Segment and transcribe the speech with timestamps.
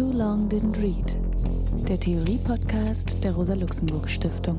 [0.00, 1.14] Too Long Didn't Read,
[1.86, 4.58] der Theorie-Podcast der Rosa-Luxemburg-Stiftung.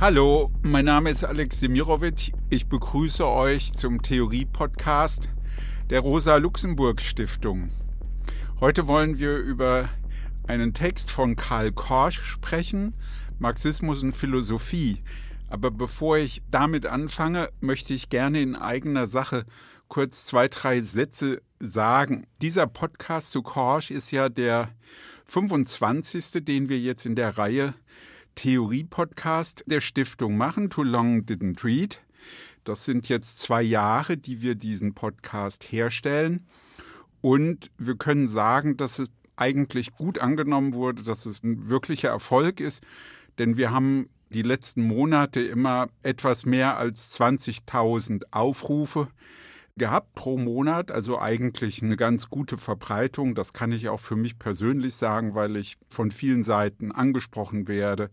[0.00, 2.32] Hallo, mein Name ist Alex Demirovic.
[2.48, 5.28] Ich begrüße euch zum Theorie-Podcast
[5.90, 7.68] der Rosa-Luxemburg-Stiftung.
[8.58, 9.90] Heute wollen wir über
[10.46, 12.94] einen Text von Karl Korsch sprechen,
[13.38, 15.02] Marxismus und Philosophie.
[15.52, 19.44] Aber bevor ich damit anfange, möchte ich gerne in eigener Sache
[19.86, 22.26] kurz zwei, drei Sätze sagen.
[22.40, 24.70] Dieser Podcast zu Korsch ist ja der
[25.26, 27.74] 25., den wir jetzt in der Reihe
[28.34, 32.00] Theorie-Podcast der Stiftung machen, Too Long Didn't Read.
[32.64, 36.46] Das sind jetzt zwei Jahre, die wir diesen Podcast herstellen.
[37.20, 42.58] Und wir können sagen, dass es eigentlich gut angenommen wurde, dass es ein wirklicher Erfolg
[42.58, 42.82] ist,
[43.38, 49.08] denn wir haben die letzten Monate immer etwas mehr als 20.000 Aufrufe
[49.76, 53.34] gehabt pro Monat, also eigentlich eine ganz gute Verbreitung.
[53.34, 58.10] Das kann ich auch für mich persönlich sagen, weil ich von vielen Seiten angesprochen werde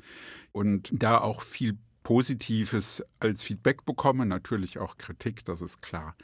[0.51, 6.15] und da auch viel Positives als Feedback bekomme, natürlich auch Kritik, das ist klar.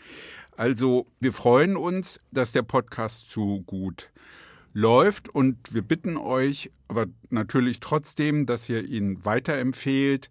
[0.58, 4.12] Also wir freuen uns, dass der Podcast so gut
[4.76, 10.30] läuft und wir bitten euch aber natürlich trotzdem, dass ihr ihn weiterempfehlt,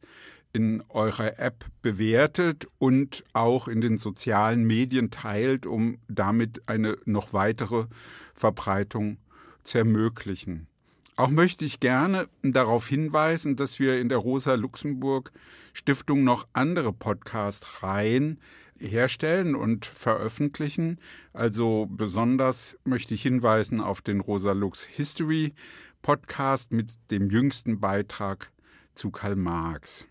[0.52, 7.32] in eurer App bewertet und auch in den sozialen Medien teilt, um damit eine noch
[7.32, 7.86] weitere
[8.34, 9.16] Verbreitung
[9.64, 10.68] zu ermöglichen.
[11.16, 15.32] Auch möchte ich gerne darauf hinweisen, dass wir in der Rosa Luxemburg
[15.72, 18.38] Stiftung noch andere Podcast-Reihen
[18.84, 20.98] herstellen und veröffentlichen.
[21.32, 25.54] Also besonders möchte ich hinweisen auf den Rosa Lux History
[26.02, 28.52] Podcast mit dem jüngsten Beitrag
[28.94, 30.06] zu Karl Marx.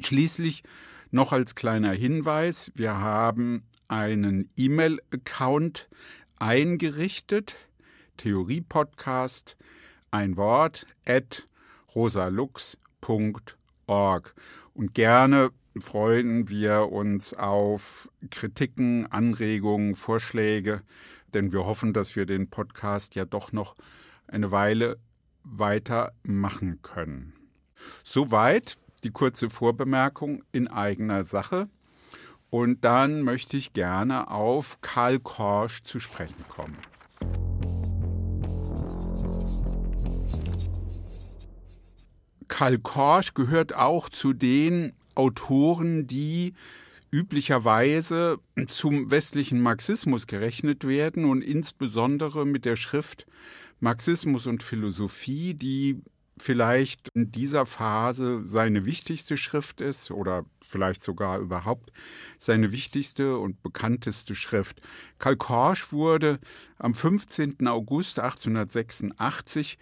[0.00, 0.62] Schließlich
[1.10, 5.88] noch als kleiner Hinweis, wir haben einen E-Mail-Account
[6.38, 7.56] eingerichtet,
[8.18, 9.56] Theorie-Podcast,
[10.10, 11.46] ein Wort, at
[11.94, 13.54] rosalux.org.
[14.74, 15.50] Und gerne
[15.80, 20.82] freuen wir uns auf Kritiken, Anregungen, Vorschläge,
[21.34, 23.76] denn wir hoffen, dass wir den Podcast ja doch noch
[24.26, 24.98] eine Weile
[25.42, 27.32] weiter machen können.
[28.04, 31.68] Soweit die kurze Vorbemerkung in eigener Sache.
[32.50, 36.76] Und dann möchte ich gerne auf Karl Korsch zu sprechen kommen.
[42.48, 46.54] Karl Korsch gehört auch zu den Autoren, die
[47.10, 53.26] üblicherweise zum westlichen Marxismus gerechnet werden und insbesondere mit der Schrift
[53.80, 56.02] Marxismus und Philosophie, die
[56.38, 61.92] vielleicht in dieser Phase seine wichtigste Schrift ist oder vielleicht sogar überhaupt
[62.38, 64.80] seine wichtigste und bekannteste Schrift.
[65.18, 66.38] Karl Korsch wurde
[66.78, 67.66] am 15.
[67.66, 69.78] August 1886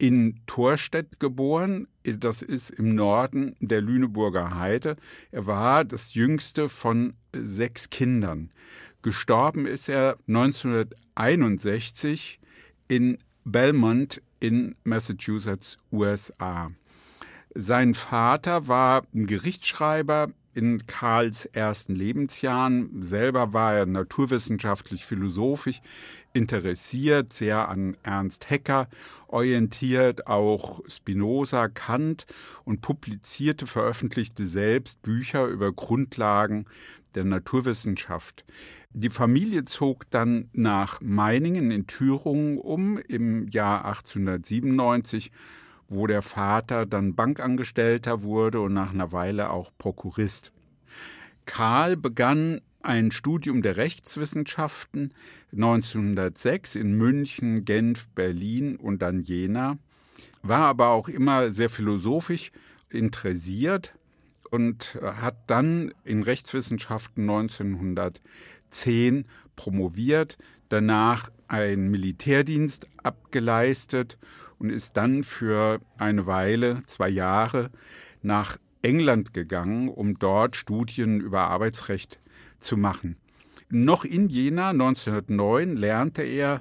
[0.00, 1.86] in Thorstedt geboren.
[2.04, 4.96] Das ist im Norden der Lüneburger Heide.
[5.30, 8.50] Er war das jüngste von sechs Kindern.
[9.02, 12.40] Gestorben ist er 1961
[12.88, 16.72] in Belmont in Massachusetts, USA.
[17.54, 20.28] Sein Vater war ein Gerichtsschreiber
[20.60, 23.02] in Karls ersten Lebensjahren.
[23.02, 25.80] Selber war er naturwissenschaftlich philosophisch
[26.34, 28.86] interessiert, sehr an Ernst Haeckel
[29.26, 32.26] orientiert, auch Spinoza, Kant
[32.64, 36.66] und publizierte, veröffentlichte selbst Bücher über Grundlagen
[37.14, 38.44] der Naturwissenschaft.
[38.92, 45.32] Die Familie zog dann nach Meiningen in Thüringen um im Jahr 1897,
[45.90, 50.52] wo der Vater dann Bankangestellter wurde und nach einer Weile auch Prokurist.
[51.46, 55.12] Karl begann ein Studium der Rechtswissenschaften
[55.52, 59.78] 1906 in München, Genf, Berlin und dann Jena,
[60.42, 62.52] war aber auch immer sehr philosophisch
[62.88, 63.94] interessiert
[64.50, 69.26] und hat dann in Rechtswissenschaften 1910
[69.56, 70.38] promoviert,
[70.68, 74.18] danach einen Militärdienst abgeleistet
[74.60, 77.70] und ist dann für eine Weile, zwei Jahre,
[78.22, 82.20] nach England gegangen, um dort Studien über Arbeitsrecht
[82.58, 83.16] zu machen.
[83.70, 86.60] Noch in Jena 1909 lernte er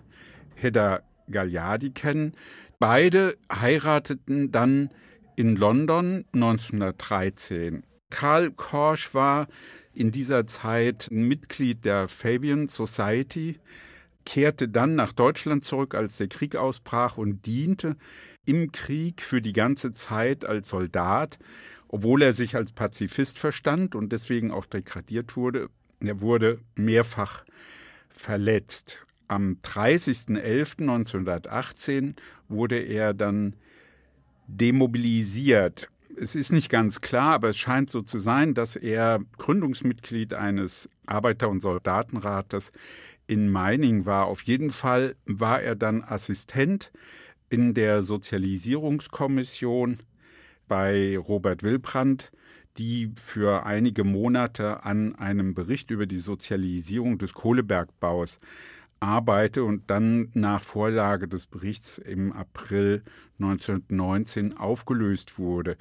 [0.56, 2.34] Hedda Gagliardi kennen.
[2.80, 4.90] Beide heirateten dann
[5.36, 7.84] in London 1913.
[8.10, 9.48] Karl Korsch war
[9.94, 13.60] in dieser Zeit Mitglied der Fabian Society,
[14.26, 17.96] kehrte dann nach Deutschland zurück, als der Krieg ausbrach und diente
[18.46, 21.40] im Krieg für die ganze Zeit als Soldat,
[21.88, 25.70] obwohl er sich als Pazifist verstand und deswegen auch degradiert wurde.
[26.00, 27.44] Er wurde mehrfach
[28.10, 29.06] verletzt.
[29.28, 32.16] Am 30.11.1918
[32.48, 33.56] wurde er dann
[34.48, 35.90] demobilisiert.
[36.18, 40.90] Es ist nicht ganz klar, aber es scheint so zu sein, dass er Gründungsmitglied eines
[41.06, 42.74] Arbeiter- und Soldatenrates
[43.30, 44.26] in Meining war.
[44.26, 46.92] Auf jeden Fall war er dann Assistent
[47.50, 50.00] in der Sozialisierungskommission
[50.68, 52.32] bei Robert Wilbrandt,
[52.80, 58.40] die für einige Monate an einem Bericht über die Sozialisierung des Kohlebergbaus
[59.00, 63.04] arbeite und dann nach Vorlage des Berichts im April
[63.40, 65.78] 1919 aufgelöst wurde.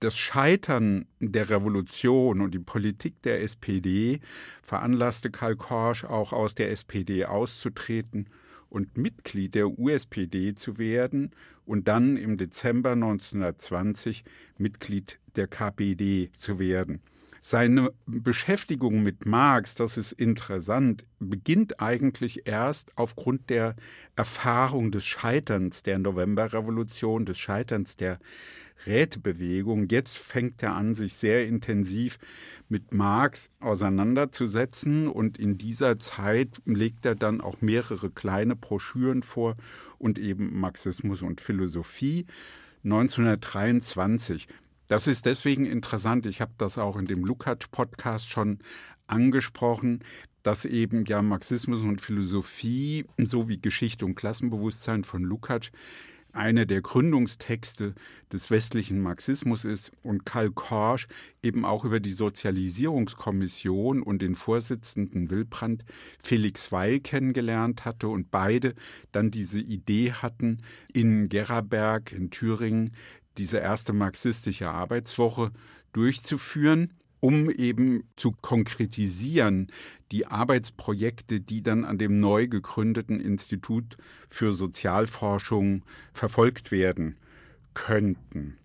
[0.00, 4.20] Das Scheitern der Revolution und die Politik der SPD
[4.62, 8.26] veranlasste Karl Korsch auch aus der SPD auszutreten
[8.70, 11.32] und Mitglied der USPD zu werden
[11.66, 14.24] und dann im Dezember 1920
[14.56, 17.02] Mitglied der KPD zu werden.
[17.42, 23.76] Seine Beschäftigung mit Marx, das ist interessant, beginnt eigentlich erst aufgrund der
[24.16, 28.18] Erfahrung des Scheiterns der Novemberrevolution, des Scheiterns der
[28.86, 29.88] Rätebewegung.
[29.90, 32.18] Jetzt fängt er an, sich sehr intensiv
[32.68, 39.56] mit Marx auseinanderzusetzen und in dieser Zeit legt er dann auch mehrere kleine Broschüren vor
[39.98, 42.26] und eben Marxismus und Philosophie.
[42.84, 44.48] 1923
[44.90, 46.26] das ist deswegen interessant.
[46.26, 48.58] Ich habe das auch in dem Lukács-Podcast schon
[49.06, 50.00] angesprochen,
[50.42, 55.70] dass eben ja Marxismus und Philosophie sowie Geschichte und Klassenbewusstsein von Lukács
[56.32, 57.94] einer der Gründungstexte
[58.32, 61.06] des westlichen Marxismus ist und Karl Korsch
[61.42, 65.84] eben auch über die Sozialisierungskommission und den Vorsitzenden Wilbrand
[66.22, 68.74] Felix Weil kennengelernt hatte und beide
[69.12, 70.58] dann diese Idee hatten,
[70.92, 72.92] in Gerberg in Thüringen
[73.38, 75.50] diese erste marxistische Arbeitswoche
[75.92, 79.68] durchzuführen, um eben zu konkretisieren
[80.12, 83.96] die Arbeitsprojekte, die dann an dem neu gegründeten Institut
[84.28, 87.16] für Sozialforschung verfolgt werden
[87.74, 88.56] könnten.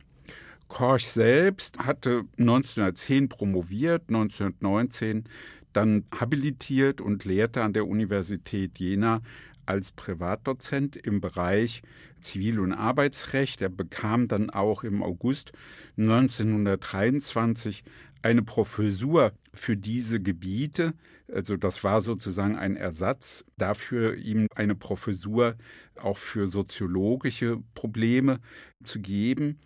[0.68, 5.26] Korch selbst hatte 1910 promoviert, 1919
[5.74, 9.22] dann habilitiert und lehrte an der Universität Jena
[9.66, 11.82] als Privatdozent im Bereich
[12.22, 13.62] Zivil- und Arbeitsrecht.
[13.62, 15.52] Er bekam dann auch im August
[15.98, 17.84] 1923
[18.26, 20.96] eine Professur für diese Gebiete.
[21.32, 25.56] Also das war sozusagen ein Ersatz dafür, ihm eine Professur
[25.96, 28.40] auch für soziologische Probleme
[28.84, 29.60] zu geben.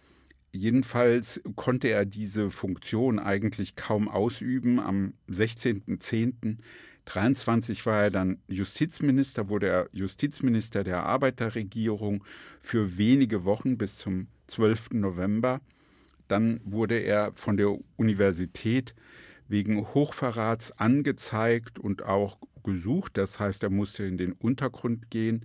[0.51, 4.81] Jedenfalls konnte er diese Funktion eigentlich kaum ausüben.
[4.81, 6.57] Am 16.10.
[7.05, 12.25] 23 war er dann Justizminister, wurde er Justizminister der Arbeiterregierung
[12.59, 14.89] für wenige Wochen bis zum 12.
[14.95, 15.61] November.
[16.29, 18.95] Dann wurde er von der Universität
[19.49, 23.17] wegen Hochverrats angezeigt und auch gesucht.
[23.17, 25.43] Das heißt, er musste in den Untergrund gehen.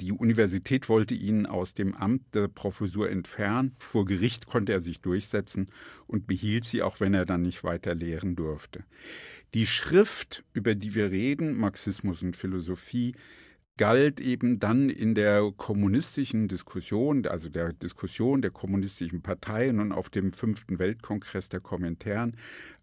[0.00, 3.74] Die Universität wollte ihn aus dem Amt der Professur entfernen.
[3.78, 5.70] Vor Gericht konnte er sich durchsetzen
[6.06, 8.84] und behielt sie, auch wenn er dann nicht weiter lehren durfte.
[9.54, 13.14] Die Schrift, über die wir reden, Marxismus und Philosophie,
[13.78, 20.10] galt eben dann in der kommunistischen Diskussion, also der Diskussion der kommunistischen Parteien und auf
[20.10, 22.36] dem fünften Weltkongress der Kommentaren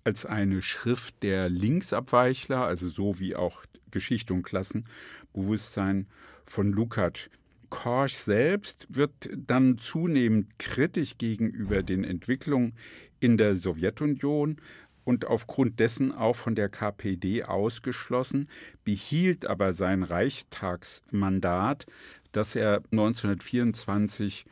[0.03, 6.07] als eine Schrift der Linksabweichler, also so wie auch Geschichte und Klassenbewusstsein
[6.45, 7.29] von Lukács.
[7.69, 12.73] Korsch selbst wird dann zunehmend kritisch gegenüber den Entwicklungen
[13.19, 14.61] in der Sowjetunion,
[15.05, 18.49] und aufgrund dessen auch von der KPD ausgeschlossen,
[18.83, 21.85] behielt aber sein Reichstagsmandat,
[22.33, 24.45] das er 1924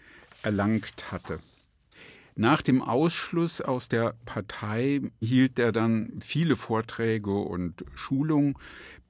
[0.44, 1.40] erlangt hatte.
[2.36, 8.56] Nach dem Ausschluss aus der Partei hielt er dann viele Vorträge und Schulungen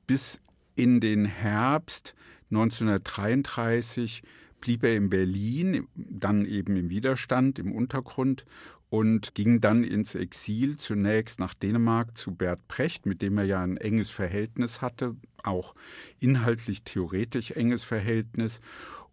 [0.08, 0.42] bis
[0.76, 2.16] in den Herbst
[2.52, 4.24] 1933
[4.60, 8.46] blieb er in Berlin, dann eben im Widerstand, im Untergrund
[8.94, 13.64] und ging dann ins Exil, zunächst nach Dänemark zu Bert Precht, mit dem er ja
[13.64, 15.74] ein enges Verhältnis hatte, auch
[16.20, 18.62] inhaltlich theoretisch enges Verhältnis,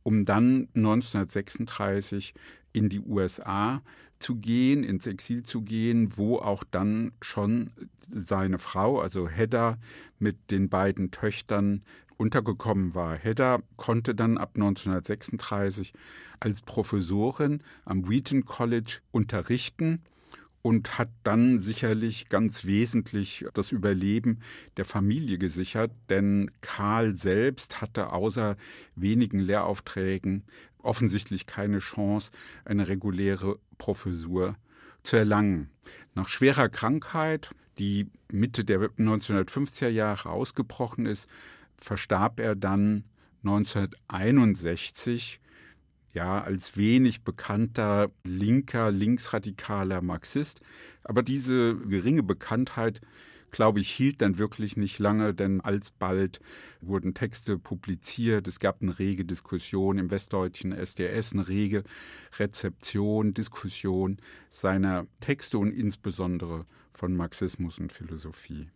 [0.02, 2.34] um dann 1936
[2.74, 3.80] in die USA
[4.18, 7.70] zu gehen, ins Exil zu gehen, wo auch dann schon
[8.10, 9.78] seine Frau, also Hedda,
[10.18, 11.84] mit den beiden Töchtern
[12.20, 13.16] untergekommen war.
[13.16, 15.94] Hedda konnte dann ab 1936
[16.38, 20.02] als Professorin am Wheaton College unterrichten
[20.60, 24.40] und hat dann sicherlich ganz wesentlich das Überleben
[24.76, 28.58] der Familie gesichert, denn Karl selbst hatte außer
[28.94, 30.44] wenigen Lehraufträgen
[30.82, 32.32] offensichtlich keine Chance,
[32.66, 34.56] eine reguläre Professur
[35.02, 35.70] zu erlangen.
[36.14, 41.26] Nach schwerer Krankheit, die Mitte der 1950er Jahre ausgebrochen ist,
[41.80, 43.04] verstarb er dann
[43.44, 45.40] 1961
[46.12, 50.60] ja, als wenig bekannter linker, linksradikaler Marxist.
[51.04, 53.00] Aber diese geringe Bekanntheit,
[53.52, 56.40] glaube ich, hielt dann wirklich nicht lange, denn alsbald
[56.80, 58.48] wurden Texte publiziert.
[58.48, 61.84] Es gab eine rege Diskussion im westdeutschen SDS, eine rege
[62.38, 64.18] Rezeption, Diskussion
[64.48, 68.68] seiner Texte und insbesondere von Marxismus und Philosophie.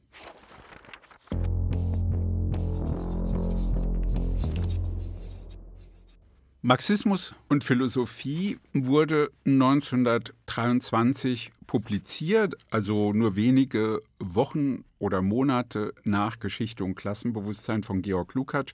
[6.66, 16.94] Marxismus und Philosophie wurde 1923 publiziert, also nur wenige Wochen oder Monate nach Geschichte und
[16.94, 18.72] Klassenbewusstsein von Georg Lukács.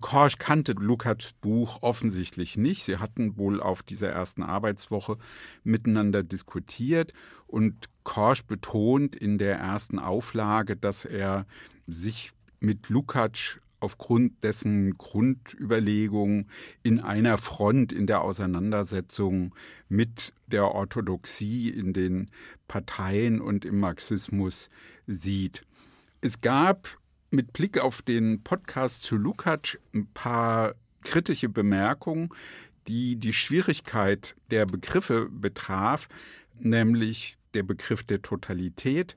[0.00, 2.84] Korsch kannte Lukács Buch offensichtlich nicht.
[2.84, 5.18] Sie hatten wohl auf dieser ersten Arbeitswoche
[5.64, 7.12] miteinander diskutiert
[7.48, 11.44] und Korsch betont in der ersten Auflage, dass er
[11.88, 16.48] sich mit Lukács aufgrund dessen Grundüberlegungen
[16.82, 19.54] in einer Front in der Auseinandersetzung
[19.88, 22.30] mit der Orthodoxie in den
[22.68, 24.70] Parteien und im Marxismus
[25.06, 25.62] sieht.
[26.20, 26.96] Es gab
[27.30, 32.30] mit Blick auf den Podcast zu Lukács ein paar kritische Bemerkungen,
[32.88, 36.08] die die Schwierigkeit der Begriffe betraf,
[36.58, 39.16] nämlich der Begriff der Totalität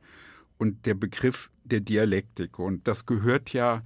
[0.58, 2.60] und der Begriff der Dialektik.
[2.60, 3.84] Und das gehört ja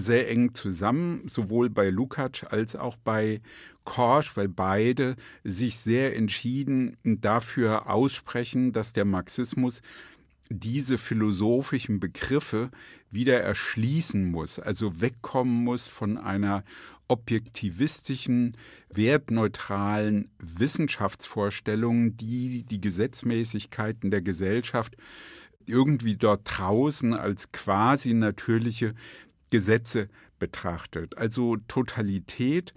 [0.00, 3.40] sehr eng zusammen, sowohl bei Lukács als auch bei
[3.84, 9.82] Korsch, weil beide sich sehr entschieden dafür aussprechen, dass der Marxismus
[10.48, 12.70] diese philosophischen Begriffe
[13.10, 16.64] wieder erschließen muss, also wegkommen muss von einer
[17.08, 18.56] objektivistischen,
[18.90, 24.96] wertneutralen Wissenschaftsvorstellung, die die Gesetzmäßigkeiten der Gesellschaft
[25.66, 28.94] irgendwie dort draußen als quasi natürliche
[29.50, 31.16] Gesetze betrachtet.
[31.18, 32.74] Also Totalität.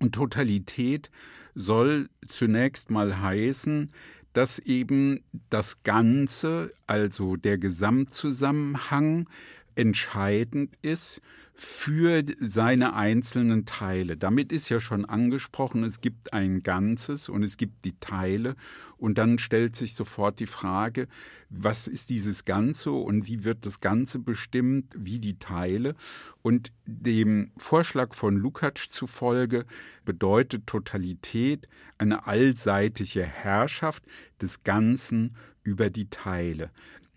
[0.00, 1.10] Und Totalität
[1.54, 3.92] soll zunächst mal heißen,
[4.32, 9.28] dass eben das Ganze, also der Gesamtzusammenhang,
[9.74, 11.20] entscheidend ist
[11.60, 14.16] für seine einzelnen Teile.
[14.16, 18.54] Damit ist ja schon angesprochen, es gibt ein Ganzes und es gibt die Teile
[18.96, 21.08] und dann stellt sich sofort die Frage,
[21.50, 25.96] was ist dieses Ganze und wie wird das Ganze bestimmt, wie die Teile.
[26.42, 29.66] Und dem Vorschlag von Lukács zufolge
[30.04, 34.04] bedeutet Totalität eine allseitige Herrschaft
[34.40, 35.34] des Ganzen
[35.64, 36.70] über die Teile.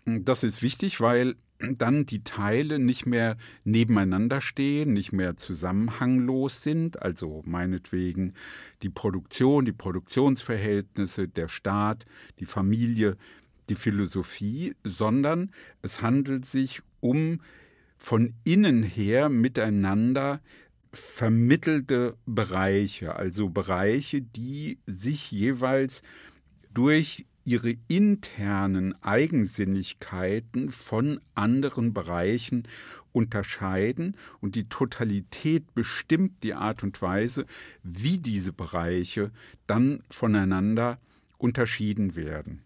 [0.04, 1.36] Das ist wichtig, weil
[1.78, 8.34] dann die Teile nicht mehr nebeneinander stehen, nicht mehr zusammenhanglos sind, also meinetwegen
[8.82, 12.04] die Produktion, die Produktionsverhältnisse, der Staat,
[12.40, 13.16] die Familie,
[13.68, 15.50] die Philosophie, sondern
[15.82, 17.40] es handelt sich um
[17.96, 20.40] von innen her miteinander
[20.92, 26.02] vermittelte Bereiche, also Bereiche, die sich jeweils
[26.74, 32.68] durch ihre internen Eigensinnigkeiten von anderen Bereichen
[33.12, 37.46] unterscheiden und die Totalität bestimmt die Art und Weise,
[37.82, 39.30] wie diese Bereiche
[39.66, 40.98] dann voneinander
[41.38, 42.62] unterschieden werden.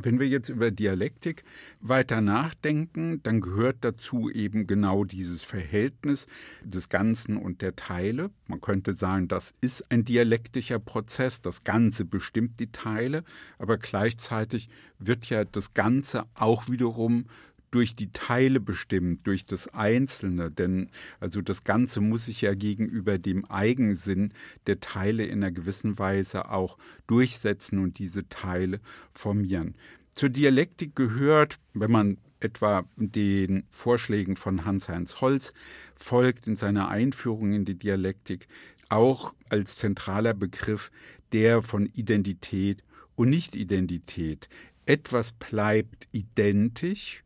[0.00, 1.42] Wenn wir jetzt über Dialektik
[1.80, 6.28] weiter nachdenken, dann gehört dazu eben genau dieses Verhältnis
[6.62, 8.30] des Ganzen und der Teile.
[8.46, 13.24] Man könnte sagen, das ist ein dialektischer Prozess, das Ganze bestimmt die Teile,
[13.58, 14.68] aber gleichzeitig
[15.00, 17.26] wird ja das Ganze auch wiederum
[17.70, 23.18] durch die Teile bestimmt, durch das Einzelne, denn also das Ganze muss sich ja gegenüber
[23.18, 24.32] dem Eigensinn
[24.66, 28.80] der Teile in einer gewissen Weise auch durchsetzen und diese Teile
[29.12, 29.74] formieren.
[30.14, 35.52] Zur Dialektik gehört, wenn man etwa den Vorschlägen von Hans-Heinz Holz
[35.94, 38.48] folgt in seiner Einführung in die Dialektik,
[38.88, 40.90] auch als zentraler Begriff
[41.32, 42.82] der von Identität
[43.16, 44.48] und Nicht-Identität.
[44.86, 47.22] Etwas bleibt identisch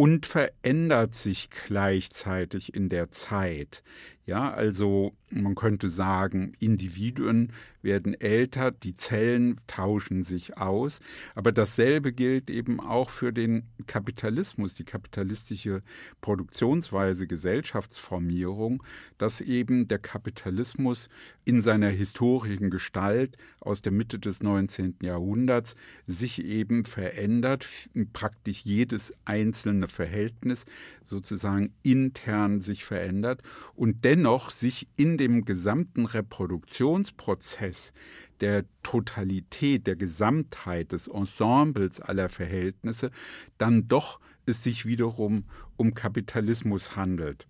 [0.00, 3.82] und verändert sich gleichzeitig in der Zeit.
[4.24, 11.00] Ja, also man könnte sagen, Individuen werden älter, die Zellen tauschen sich aus,
[11.34, 15.82] aber dasselbe gilt eben auch für den Kapitalismus, die kapitalistische
[16.20, 18.82] Produktionsweise, Gesellschaftsformierung,
[19.18, 21.08] dass eben der Kapitalismus
[21.44, 24.96] in seiner historischen Gestalt aus der Mitte des 19.
[25.02, 25.74] Jahrhunderts
[26.06, 27.66] sich eben verändert,
[28.12, 30.64] praktisch jedes einzelne Verhältnis
[31.04, 33.42] sozusagen intern sich verändert
[33.74, 37.92] und dennoch sich in dem gesamten Reproduktionsprozess
[38.40, 43.10] der Totalität, der Gesamtheit des Ensembles aller Verhältnisse
[43.58, 45.44] dann doch es sich wiederum
[45.76, 47.46] um Kapitalismus handelt.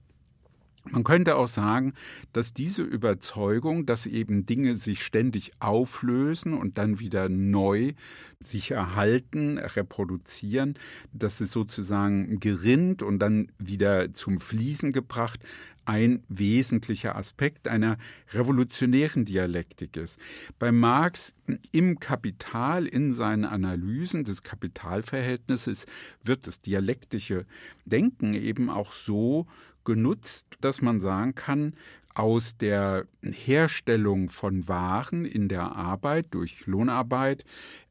[0.89, 1.93] Man könnte auch sagen,
[2.33, 7.93] dass diese Überzeugung, dass eben Dinge sich ständig auflösen und dann wieder neu
[8.41, 10.75] sich erhalten, reproduzieren,
[11.13, 15.41] dass es sozusagen gerinnt und dann wieder zum Fließen gebracht,
[15.91, 17.99] ein wesentlicher Aspekt einer
[18.33, 20.21] revolutionären Dialektik ist.
[20.61, 21.35] Bei Marx
[21.73, 25.87] im Kapital, in seinen Analysen des Kapitalverhältnisses,
[26.23, 27.45] wird das dialektische
[27.87, 29.49] Denken eben auch so
[29.85, 31.75] genutzt, dass man sagen kann,
[32.15, 37.45] aus der Herstellung von Waren in der Arbeit durch Lohnarbeit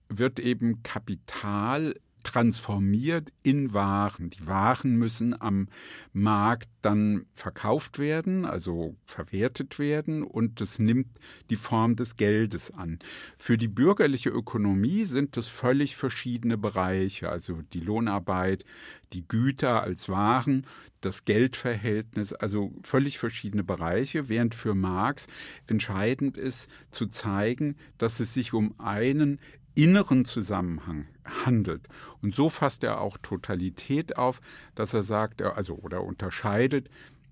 [0.07, 4.29] wird eben Kapital transformiert in Waren.
[4.29, 5.67] Die Waren müssen am
[6.13, 11.07] Markt dann verkauft werden, also verwertet werden und das nimmt
[11.49, 12.99] die Form des Geldes an.
[13.35, 18.63] Für die bürgerliche Ökonomie sind das völlig verschiedene Bereiche, also die Lohnarbeit,
[19.13, 20.65] die Güter als Waren,
[21.01, 25.27] das Geldverhältnis, also völlig verschiedene Bereiche, während für Marx
[25.67, 29.39] entscheidend ist zu zeigen, dass es sich um einen
[29.75, 31.07] inneren Zusammenhang
[31.45, 31.87] handelt.
[32.21, 34.41] Und so fasst er auch Totalität auf,
[34.75, 36.89] dass er sagt, also oder unterscheidet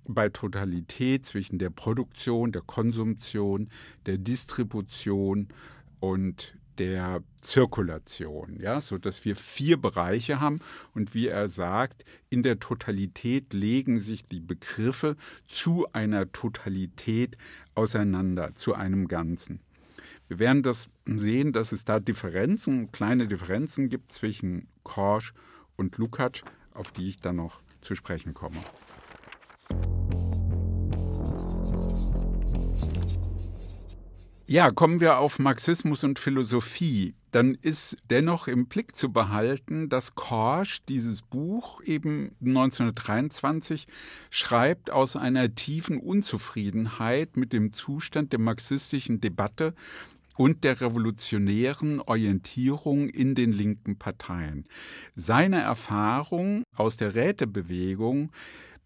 [0.07, 3.69] bei Totalität zwischen der Produktion, der Konsumtion,
[4.05, 5.49] der Distribution
[5.99, 10.59] und der Zirkulation, ja, so dass wir vier Bereiche haben
[10.93, 15.15] und wie er sagt, in der Totalität legen sich die Begriffe
[15.47, 17.37] zu einer Totalität
[17.73, 19.59] auseinander, zu einem Ganzen.
[20.27, 25.33] Wir werden das sehen, dass es da Differenzen, kleine Differenzen gibt zwischen Korsch
[25.77, 26.43] und Lukács,
[26.73, 28.57] auf die ich dann noch zu sprechen komme.
[34.49, 37.15] Ja, kommen wir auf Marxismus und Philosophie.
[37.31, 43.87] Dann ist dennoch im Blick zu behalten, dass Korsch dieses Buch eben 1923
[44.29, 49.73] schreibt aus einer tiefen Unzufriedenheit mit dem Zustand der marxistischen Debatte
[50.37, 54.65] und der revolutionären Orientierung in den linken Parteien.
[55.15, 58.31] Seine Erfahrung aus der Rätebewegung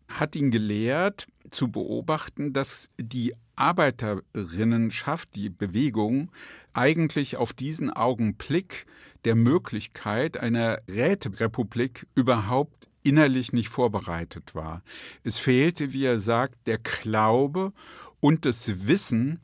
[0.08, 6.32] hat ihn gelehrt, zu beobachten, dass die Arbeiterinnenschaft, die Bewegung,
[6.74, 8.86] eigentlich auf diesen Augenblick
[9.26, 14.84] der Möglichkeit einer Räterepublik überhaupt innerlich nicht vorbereitet war.
[15.24, 17.74] Es fehlte, wie er sagt, der Glaube
[18.20, 19.40] und das Wissen,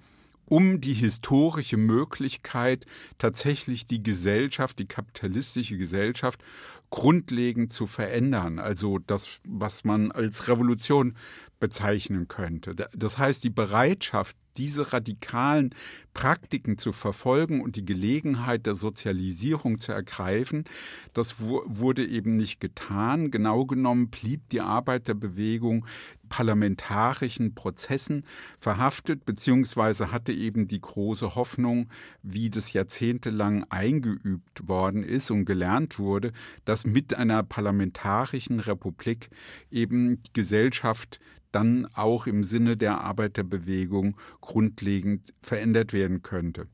[0.49, 2.86] um die historische Möglichkeit,
[3.17, 6.41] tatsächlich die Gesellschaft, die kapitalistische Gesellschaft
[6.89, 8.60] grundlegend zu verändern.
[8.60, 11.15] Also das, was man als Revolution
[11.60, 12.75] bezeichnen könnte.
[12.75, 15.73] Das heißt, die Bereitschaft, diese radikalen
[16.13, 20.65] Praktiken zu verfolgen und die Gelegenheit der Sozialisierung zu ergreifen,
[21.13, 23.31] das wurde eben nicht getan.
[23.31, 25.86] Genau genommen blieb die Arbeiterbewegung
[26.29, 28.23] parlamentarischen Prozessen
[28.57, 31.89] verhaftet, beziehungsweise hatte eben die große Hoffnung,
[32.23, 36.31] wie das jahrzehntelang eingeübt worden ist und gelernt wurde,
[36.65, 39.29] dass mit einer parlamentarischen Republik
[39.71, 41.19] eben die Gesellschaft
[41.51, 46.67] dann auch im Sinne der Arbeiterbewegung grundlegend verändert werden könnte.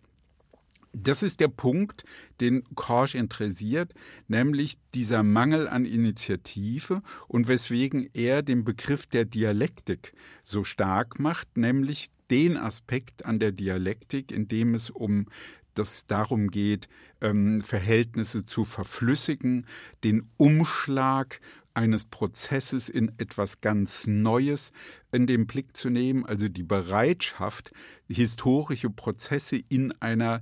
[0.95, 2.03] Das ist der Punkt,
[2.39, 3.93] den Korsch interessiert,
[4.27, 11.57] nämlich dieser Mangel an Initiative und weswegen er den Begriff der Dialektik so stark macht,
[11.57, 15.25] nämlich den Aspekt an der Dialektik, in dem es um
[15.73, 16.87] das darum geht,
[17.21, 19.65] ähm, Verhältnisse zu verflüssigen,
[20.03, 21.39] den Umschlag
[21.73, 24.71] eines Prozesses in etwas ganz Neues
[25.11, 27.71] in den Blick zu nehmen, also die Bereitschaft,
[28.07, 30.41] historische Prozesse in einer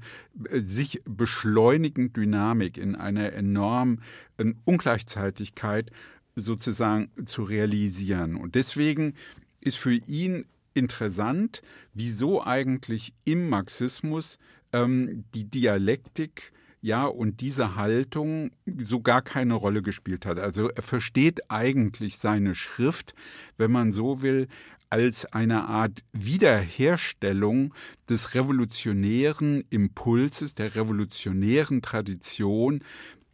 [0.49, 4.01] äh, sich beschleunigenden Dynamik, in einer enormen
[4.37, 5.91] äh, Ungleichzeitigkeit
[6.35, 8.35] sozusagen zu realisieren.
[8.35, 9.13] Und deswegen
[9.61, 11.61] ist für ihn interessant,
[11.93, 14.37] wieso eigentlich im Marxismus
[14.73, 18.51] ähm, die Dialektik ja, und diese Haltung
[18.83, 20.39] so gar keine Rolle gespielt hat.
[20.39, 23.13] Also er versteht eigentlich seine Schrift,
[23.57, 24.47] wenn man so will,
[24.89, 27.73] als eine Art Wiederherstellung
[28.09, 32.83] des revolutionären Impulses, der revolutionären Tradition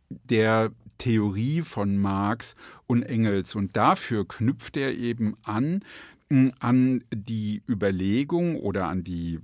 [0.09, 2.55] der Theorie von Marx
[2.85, 3.55] und Engels.
[3.55, 5.83] Und dafür knüpft er eben an,
[6.29, 9.39] an die Überlegung oder an die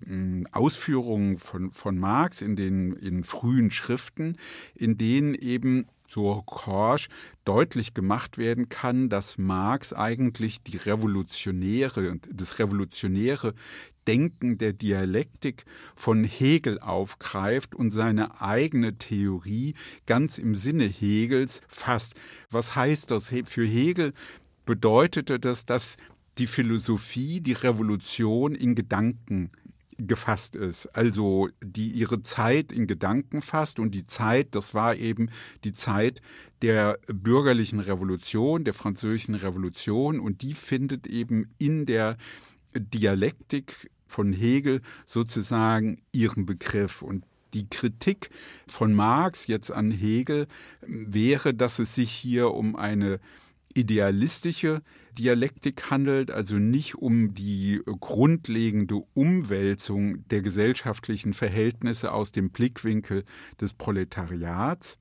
[0.52, 4.38] Ausführungen von, von Marx in den in frühen Schriften,
[4.76, 7.08] in denen eben so Korsch
[7.46, 13.54] deutlich gemacht werden kann, dass Marx eigentlich die revolutionäre, das revolutionäre
[14.06, 15.64] Denken der Dialektik
[15.96, 22.14] von Hegel aufgreift und seine eigene Theorie ganz im Sinne Hegels fasst.
[22.50, 23.34] Was heißt das?
[23.46, 24.14] Für Hegel
[24.66, 25.98] bedeutete das, dass
[26.38, 29.52] die Philosophie, die Revolution in Gedanken
[29.98, 35.30] gefasst ist, also die ihre Zeit in Gedanken fasst und die Zeit, das war eben
[35.64, 36.22] die Zeit
[36.62, 42.18] der bürgerlichen Revolution, der französischen Revolution und die findet eben in der
[42.76, 47.02] Dialektik von Hegel sozusagen ihren Begriff.
[47.02, 48.30] Und die Kritik
[48.68, 50.48] von Marx jetzt an Hegel
[50.82, 53.20] wäre, dass es sich hier um eine
[53.76, 54.82] idealistische
[55.18, 63.24] Dialektik handelt, also nicht um die grundlegende Umwälzung der gesellschaftlichen Verhältnisse aus dem Blickwinkel
[63.60, 64.98] des Proletariats.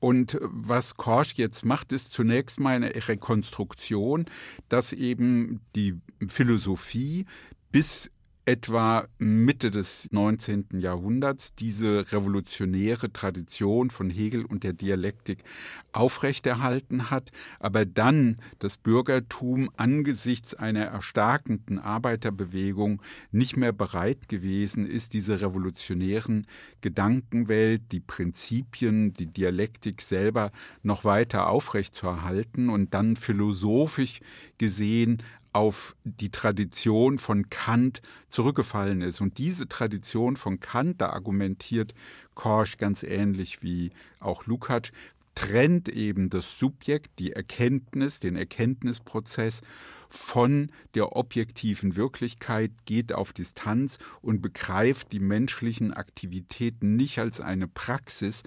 [0.00, 4.26] Und was Korsch jetzt macht, ist zunächst mal eine Rekonstruktion,
[4.68, 7.26] dass eben die Philosophie
[7.72, 8.10] bis
[8.48, 10.80] etwa Mitte des 19.
[10.80, 15.44] Jahrhunderts diese revolutionäre Tradition von Hegel und der Dialektik
[15.92, 17.30] aufrechterhalten hat,
[17.60, 26.46] aber dann das Bürgertum angesichts einer erstarkenden Arbeiterbewegung nicht mehr bereit gewesen ist, diese revolutionären
[26.80, 34.20] Gedankenwelt, die Prinzipien, die Dialektik selber noch weiter aufrechtzuerhalten und dann philosophisch
[34.56, 39.20] gesehen auf die Tradition von Kant zurückgefallen ist.
[39.20, 41.94] Und diese Tradition von Kant, da argumentiert
[42.34, 44.92] Korsch ganz ähnlich wie auch Lukács,
[45.34, 49.60] trennt eben das Subjekt, die Erkenntnis, den Erkenntnisprozess
[50.08, 57.68] von der objektiven Wirklichkeit, geht auf Distanz und begreift die menschlichen Aktivitäten nicht als eine
[57.68, 58.42] Praxis,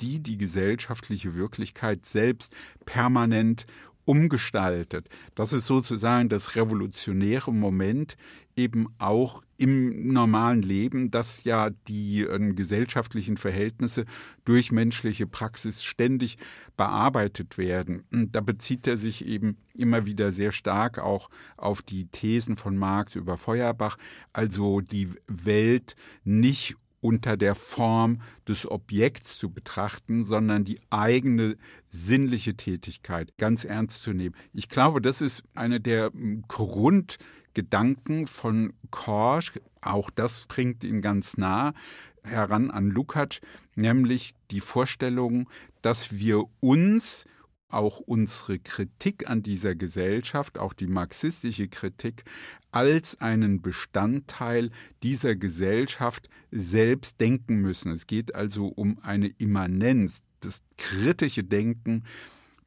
[0.00, 3.66] die die gesellschaftliche Wirklichkeit selbst permanent
[4.04, 5.08] umgestaltet.
[5.34, 8.16] Das ist sozusagen das revolutionäre Moment
[8.56, 14.04] eben auch im normalen Leben, dass ja die äh, gesellschaftlichen Verhältnisse
[14.44, 16.36] durch menschliche Praxis ständig
[16.76, 18.02] bearbeitet werden.
[18.12, 22.76] Und da bezieht er sich eben immer wieder sehr stark auch auf die Thesen von
[22.76, 23.96] Marx über Feuerbach,
[24.32, 31.56] also die Welt nicht unter der Form des Objekts zu betrachten, sondern die eigene
[31.90, 34.34] sinnliche Tätigkeit ganz ernst zu nehmen.
[34.54, 36.10] Ich glaube, das ist eine der
[36.48, 39.52] Grundgedanken von Korsch.
[39.82, 41.74] Auch das bringt ihn ganz nah
[42.22, 43.40] heran an Lukács,
[43.74, 45.50] nämlich die Vorstellung,
[45.82, 47.26] dass wir uns
[47.72, 52.24] auch unsere Kritik an dieser Gesellschaft, auch die marxistische Kritik,
[52.70, 54.70] als einen Bestandteil
[55.02, 57.92] dieser Gesellschaft selbst denken müssen.
[57.92, 62.04] Es geht also um eine Immanenz, das kritische Denken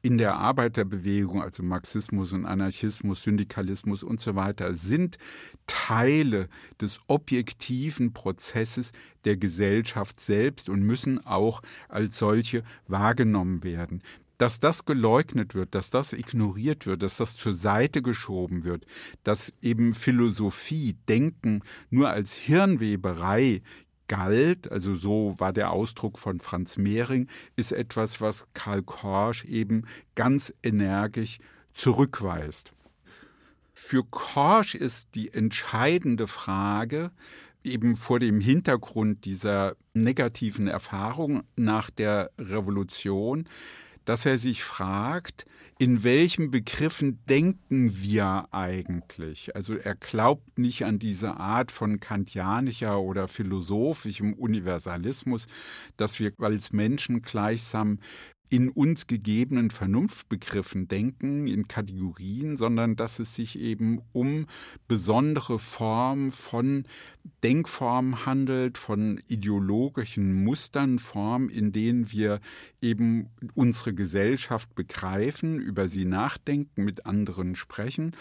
[0.02, 5.18] in der Arbeiterbewegung, also Marxismus und Anarchismus, Syndikalismus und so weiter, sind
[5.66, 6.48] Teile
[6.80, 8.92] des objektiven Prozesses
[9.24, 14.00] der Gesellschaft selbst und müssen auch als solche wahrgenommen werden
[14.38, 18.86] dass das geleugnet wird, dass das ignoriert wird, dass das zur Seite geschoben wird,
[19.24, 23.62] dass eben Philosophie, Denken nur als Hirnweberei
[24.08, 29.84] galt, also so war der Ausdruck von Franz Mehring, ist etwas, was Karl Korsch eben
[30.14, 31.38] ganz energisch
[31.74, 32.72] zurückweist.
[33.72, 37.10] Für Korsch ist die entscheidende Frage,
[37.62, 43.48] eben vor dem Hintergrund dieser negativen Erfahrung nach der Revolution,
[44.06, 45.44] dass er sich fragt,
[45.78, 49.54] in welchen Begriffen denken wir eigentlich?
[49.54, 55.46] Also er glaubt nicht an diese Art von kantianischer oder philosophischem Universalismus,
[55.98, 57.98] dass wir als Menschen gleichsam
[58.48, 64.46] in uns gegebenen Vernunftbegriffen denken, in Kategorien, sondern dass es sich eben um
[64.88, 66.84] besondere Formen von
[67.42, 72.40] Denkformen handelt, von ideologischen Mustern, Formen, in denen wir
[72.80, 78.12] eben unsere Gesellschaft begreifen, über sie nachdenken, mit anderen sprechen.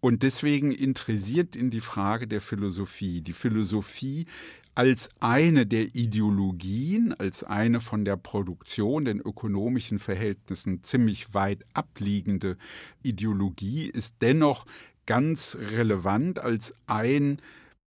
[0.00, 3.20] Und deswegen interessiert in die Frage der Philosophie.
[3.20, 4.26] Die Philosophie
[4.74, 12.56] als eine der Ideologien, als eine von der Produktion, den ökonomischen Verhältnissen ziemlich weit abliegende
[13.02, 14.64] Ideologie ist dennoch
[15.04, 17.40] ganz relevant als ein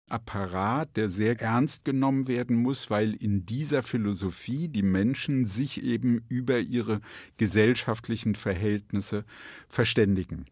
[0.09, 6.25] Apparat, der sehr ernst genommen werden muss, weil in dieser Philosophie die Menschen sich eben
[6.29, 7.01] über ihre
[7.39, 9.25] gesellschaftlichen Verhältnisse
[9.69, 10.45] verständigen.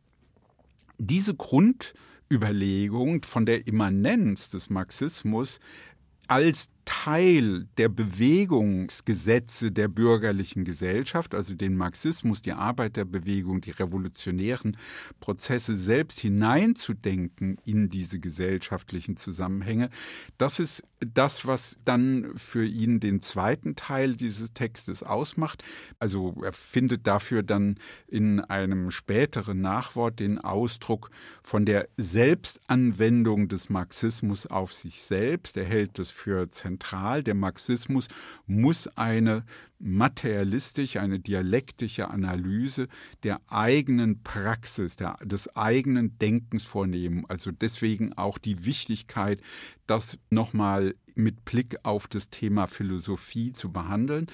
[0.98, 5.60] Diese Grundüberlegung von der Immanenz des Marxismus
[6.28, 14.76] als Teil der Bewegungsgesetze der bürgerlichen Gesellschaft, also den Marxismus, die Arbeiterbewegung, die revolutionären
[15.20, 19.90] Prozesse selbst hineinzudenken in diese gesellschaftlichen Zusammenhänge,
[20.38, 25.64] das ist das, was dann für ihn den zweiten Teil dieses Textes ausmacht.
[25.98, 33.68] Also er findet dafür dann in einem späteren Nachwort den Ausdruck von der Selbstanwendung des
[33.68, 35.56] Marxismus auf sich selbst.
[35.56, 37.22] Er hält es für zentral zentral.
[37.22, 38.08] Der Marxismus
[38.46, 39.44] muss eine
[39.78, 42.88] materialistische, eine dialektische Analyse
[43.24, 47.24] der eigenen Praxis, der, des eigenen Denkens vornehmen.
[47.28, 49.40] Also deswegen auch die Wichtigkeit,
[49.86, 54.28] das nochmal mit Blick auf das Thema Philosophie zu behandeln.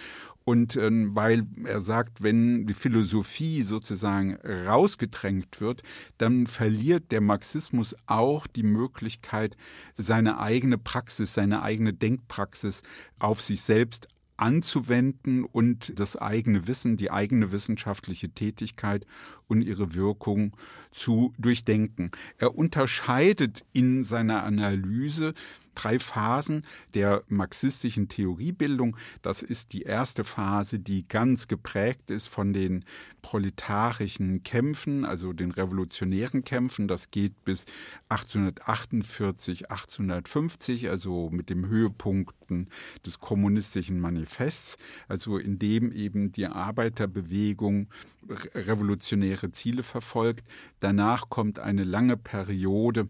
[0.48, 5.82] Und äh, weil er sagt, wenn die Philosophie sozusagen rausgedrängt wird,
[6.16, 9.58] dann verliert der Marxismus auch die Möglichkeit,
[9.94, 12.82] seine eigene Praxis, seine eigene Denkpraxis
[13.18, 14.08] auf sich selbst
[14.38, 19.04] anzuwenden und das eigene Wissen, die eigene wissenschaftliche Tätigkeit
[19.48, 20.56] und ihre Wirkung
[20.92, 22.10] zu durchdenken.
[22.38, 25.34] Er unterscheidet in seiner Analyse
[25.78, 26.64] drei Phasen
[26.94, 28.96] der marxistischen Theoriebildung.
[29.22, 32.84] Das ist die erste Phase, die ganz geprägt ist von den
[33.22, 36.88] proletarischen Kämpfen, also den revolutionären Kämpfen.
[36.88, 37.64] Das geht bis
[38.08, 42.68] 1848, 1850, also mit dem Höhepunkten
[43.06, 47.88] des kommunistischen Manifests, also in dem eben die Arbeiterbewegung
[48.54, 50.46] revolutionäre Ziele verfolgt.
[50.80, 53.08] Danach kommt eine lange Periode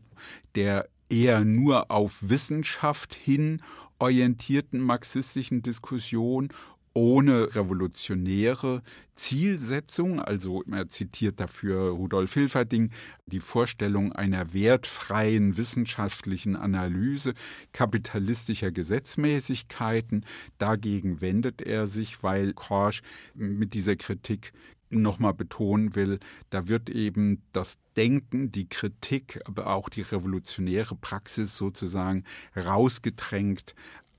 [0.54, 3.62] der eher nur auf Wissenschaft hin
[3.98, 6.50] orientierten marxistischen Diskussion
[6.94, 8.82] ohne revolutionäre
[9.14, 10.20] Zielsetzung.
[10.20, 12.90] Also er zitiert dafür Rudolf Hilferding
[13.26, 17.34] die Vorstellung einer wertfreien wissenschaftlichen Analyse
[17.72, 20.24] kapitalistischer Gesetzmäßigkeiten.
[20.58, 23.02] Dagegen wendet er sich, weil Korsch
[23.34, 24.52] mit dieser Kritik
[24.90, 26.18] nochmal betonen will,
[26.50, 32.24] da wird eben das Denken, die Kritik, aber auch die revolutionäre Praxis sozusagen
[32.56, 33.74] rausgedrängt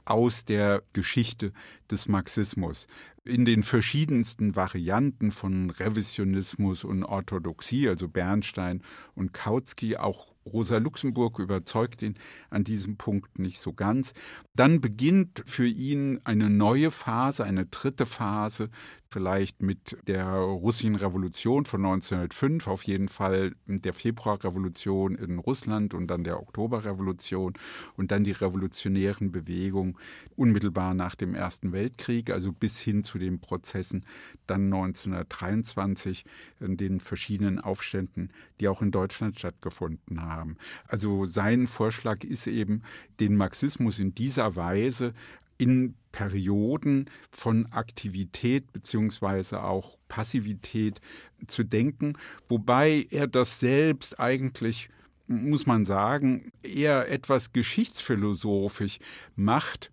[0.05, 1.53] aus der Geschichte
[1.89, 2.88] des Marxismus.
[3.23, 8.82] In den verschiedensten Varianten von Revisionismus und Orthodoxie, also Bernstein
[9.13, 12.16] und Kautsky, auch Rosa Luxemburg überzeugt ihn
[12.50, 14.14] an diesem Punkt nicht so ganz.
[14.56, 18.70] Dann beginnt für ihn eine neue Phase, eine dritte Phase,
[19.12, 26.08] vielleicht mit der russischen Revolution von 1905, auf jeden Fall der Februarrevolution in Russland und
[26.08, 27.54] dann der Oktoberrevolution
[27.98, 29.98] und dann die revolutionären Bewegungen
[30.36, 34.06] unmittelbar nach dem Ersten Weltkrieg, also bis hin zu den Prozessen
[34.46, 36.26] dann 1923
[36.60, 40.38] in den verschiedenen Aufständen, die auch in Deutschland stattgefunden haben.
[40.88, 42.84] Also sein Vorschlag ist eben,
[43.19, 45.13] den Marxismus in dieser Weise
[45.58, 51.02] in Perioden von Aktivität beziehungsweise auch Passivität
[51.47, 52.13] zu denken,
[52.47, 54.89] wobei er das selbst eigentlich,
[55.28, 58.99] muss man sagen, eher etwas geschichtsphilosophisch
[59.36, 59.91] macht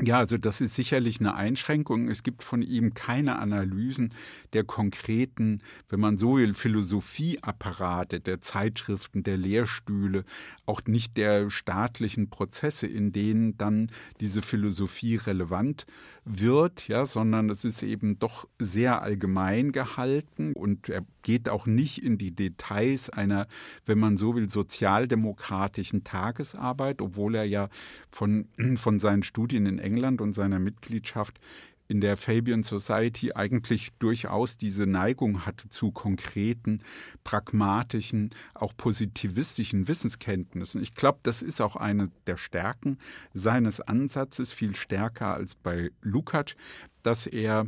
[0.00, 2.08] ja, also das ist sicherlich eine Einschränkung.
[2.08, 4.14] Es gibt von ihm keine Analysen
[4.52, 10.24] der konkreten, wenn man so will, Philosophieapparate, der Zeitschriften, der Lehrstühle,
[10.66, 15.86] auch nicht der staatlichen Prozesse, in denen dann diese Philosophie relevant
[16.24, 22.02] wird, ja, sondern es ist eben doch sehr allgemein gehalten und er geht auch nicht
[22.02, 23.46] in die Details einer,
[23.86, 27.68] wenn man so will, sozialdemokratischen Tagesarbeit, obwohl er ja
[28.10, 31.40] von, von seinen Studien in England und seiner Mitgliedschaft
[31.88, 36.82] in der Fabian Society eigentlich durchaus diese Neigung hatte zu konkreten,
[37.24, 40.82] pragmatischen, auch positivistischen Wissenskenntnissen.
[40.82, 42.98] Ich glaube, das ist auch eine der Stärken
[43.32, 46.54] seines Ansatzes, viel stärker als bei Lukács,
[47.02, 47.66] dass er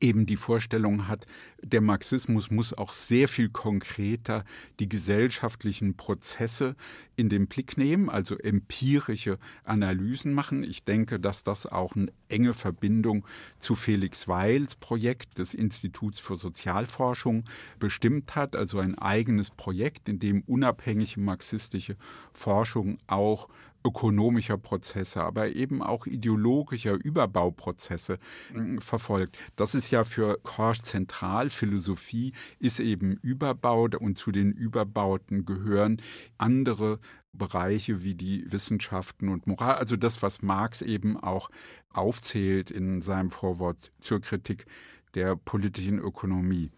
[0.00, 1.26] eben die Vorstellung hat,
[1.62, 4.44] der Marxismus muss auch sehr viel konkreter
[4.80, 6.76] die gesellschaftlichen Prozesse
[7.16, 10.62] in den Blick nehmen, also empirische Analysen machen.
[10.62, 13.24] Ich denke, dass das auch eine enge Verbindung
[13.58, 17.44] zu Felix Weils Projekt des Instituts für Sozialforschung
[17.78, 21.96] bestimmt hat, also ein eigenes Projekt, in dem unabhängige marxistische
[22.32, 23.48] Forschung auch
[23.84, 28.18] ökonomischer Prozesse, aber eben auch ideologischer Überbauprozesse
[28.52, 29.36] hm, verfolgt.
[29.56, 31.50] Das ist ja für Korsch zentral.
[31.50, 36.00] Philosophie ist eben Überbau und zu den Überbauten gehören
[36.38, 37.00] andere
[37.32, 41.50] Bereiche wie die Wissenschaften und Moral, also das, was Marx eben auch
[41.90, 44.66] aufzählt in seinem Vorwort zur Kritik
[45.14, 46.70] der politischen Ökonomie.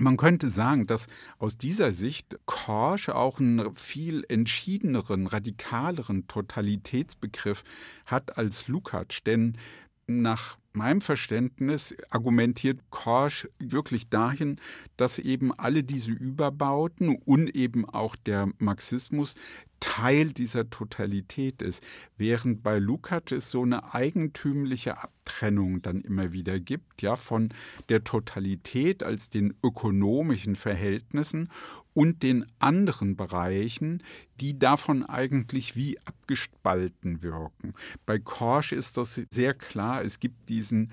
[0.00, 1.08] Man könnte sagen, dass
[1.38, 7.64] aus dieser Sicht Korsch auch einen viel entschiedeneren, radikaleren Totalitätsbegriff
[8.06, 9.58] hat als Lukács, denn
[10.06, 14.60] nach meinem Verständnis argumentiert Korsch wirklich dahin,
[14.96, 19.34] dass eben alle diese Überbauten und eben auch der Marxismus
[19.80, 21.82] Teil dieser Totalität ist,
[22.16, 27.50] während bei Lukács es so eine eigentümliche Abtrennung dann immer wieder gibt, ja, von
[27.88, 31.48] der Totalität als den ökonomischen Verhältnissen
[31.94, 34.02] und den anderen Bereichen,
[34.40, 37.72] die davon eigentlich wie abgespalten wirken.
[38.06, 40.92] Bei Korsch ist das sehr klar, es gibt diesen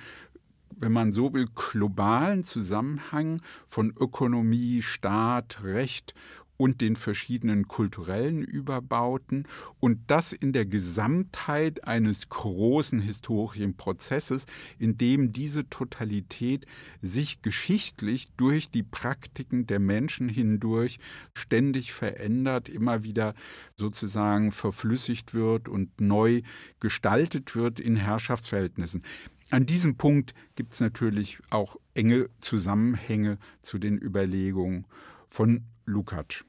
[0.77, 6.13] wenn man so will, globalen Zusammenhang von Ökonomie, Staat, Recht
[6.57, 9.47] und den verschiedenen kulturellen Überbauten
[9.79, 14.45] und das in der Gesamtheit eines großen historischen Prozesses,
[14.79, 16.65] in dem diese Totalität
[17.01, 20.99] sich geschichtlich durch die Praktiken der Menschen hindurch
[21.33, 23.35] ständig verändert, immer wieder
[23.77, 26.41] sozusagen verflüssigt wird und neu
[26.79, 29.03] gestaltet wird in Herrschaftsverhältnissen.
[29.51, 34.85] An diesem Punkt gibt es natürlich auch enge Zusammenhänge zu den Überlegungen
[35.27, 36.43] von Lukács.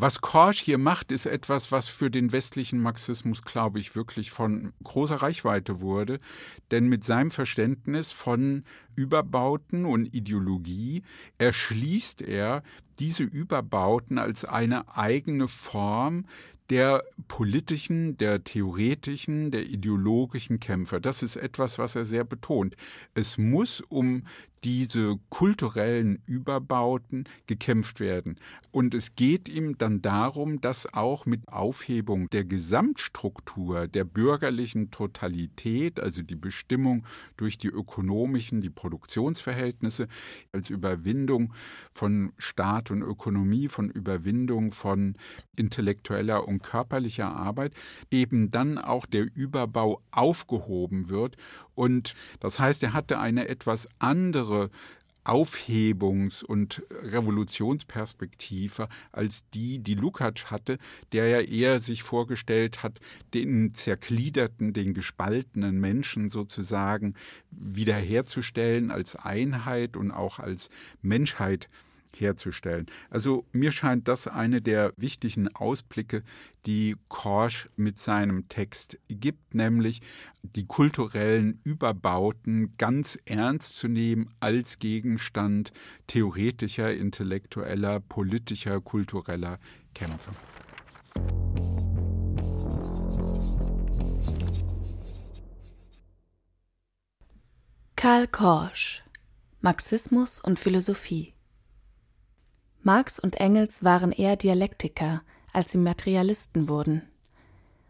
[0.00, 4.72] Was Korsch hier macht, ist etwas, was für den westlichen Marxismus, glaube ich, wirklich von
[4.84, 6.20] großer Reichweite wurde.
[6.70, 8.62] Denn mit seinem Verständnis von
[8.94, 11.02] Überbauten und Ideologie
[11.38, 12.62] erschließt er
[13.00, 16.26] diese Überbauten als eine eigene Form
[16.70, 21.00] der politischen, der theoretischen, der ideologischen Kämpfer.
[21.00, 22.76] Das ist etwas, was er sehr betont.
[23.14, 24.22] Es muss um
[24.64, 28.38] diese kulturellen Überbauten gekämpft werden.
[28.70, 36.00] Und es geht ihm dann darum, dass auch mit Aufhebung der Gesamtstruktur der bürgerlichen Totalität,
[36.00, 37.04] also die Bestimmung
[37.36, 40.08] durch die ökonomischen, die Produktionsverhältnisse,
[40.52, 41.54] als Überwindung
[41.90, 45.16] von Staat und Ökonomie, von Überwindung von
[45.56, 47.74] intellektueller und körperlicher Arbeit,
[48.10, 51.36] eben dann auch der Überbau aufgehoben wird.
[51.74, 54.70] Und das heißt, er hatte eine etwas andere andere
[55.24, 60.78] Aufhebungs- und Revolutionsperspektive als die, die Lukács hatte,
[61.12, 62.98] der ja eher sich vorgestellt hat,
[63.34, 67.14] den zergliederten, den gespaltenen Menschen sozusagen
[67.50, 70.70] wiederherzustellen als Einheit und auch als
[71.02, 71.68] Menschheit
[72.20, 72.86] herzustellen.
[73.10, 76.22] Also mir scheint das eine der wichtigen Ausblicke,
[76.66, 80.00] die Korsch mit seinem Text gibt, nämlich
[80.42, 85.72] die kulturellen Überbauten ganz ernst zu nehmen als Gegenstand
[86.06, 89.58] theoretischer, intellektueller, politischer, kultureller
[89.94, 90.30] Kämpfe.
[97.96, 99.02] Karl Korsch
[99.60, 101.34] Marxismus und Philosophie
[102.82, 107.02] Marx und Engels waren eher Dialektiker, als sie Materialisten wurden.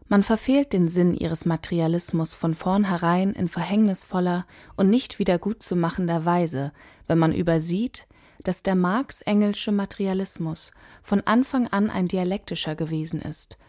[0.07, 6.73] Man verfehlt den Sinn ihres Materialismus von vornherein in verhängnisvoller und nicht wiedergutzumachender Weise,
[7.05, 8.07] wenn man übersieht,
[8.43, 10.71] dass der Marx-Engelsche Materialismus
[11.03, 13.59] von Anfang an ein dialektischer gewesen ist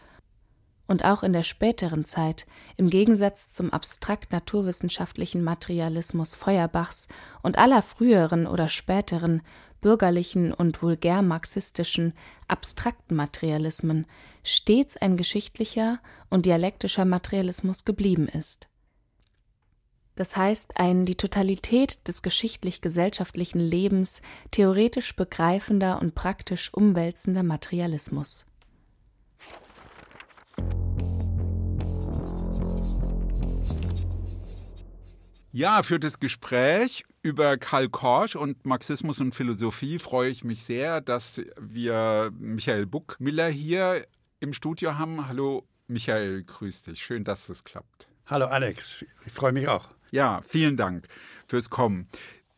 [0.87, 7.07] und auch in der späteren Zeit im Gegensatz zum abstrakt naturwissenschaftlichen Materialismus Feuerbachs
[7.43, 9.43] und aller früheren oder späteren
[9.81, 12.15] bürgerlichen und vulgär marxistischen
[12.49, 14.07] abstrakten Materialismen
[14.43, 18.69] stets ein geschichtlicher und dialektischer Materialismus geblieben ist.
[20.17, 28.45] Das heißt, ein die Totalität des geschichtlich-gesellschaftlichen Lebens theoretisch begreifender und praktisch umwälzender Materialismus.
[35.53, 41.01] Ja, für das Gespräch über Karl Korsch und Marxismus und Philosophie freue ich mich sehr,
[41.01, 44.07] dass wir Michael Buckmiller hier
[44.41, 45.29] im Studio haben.
[45.29, 47.03] Hallo Michael, grüß dich.
[47.03, 48.09] Schön, dass es klappt.
[48.27, 49.89] Hallo Alex, ich freue mich auch.
[50.11, 51.07] Ja, vielen Dank
[51.47, 52.09] fürs Kommen.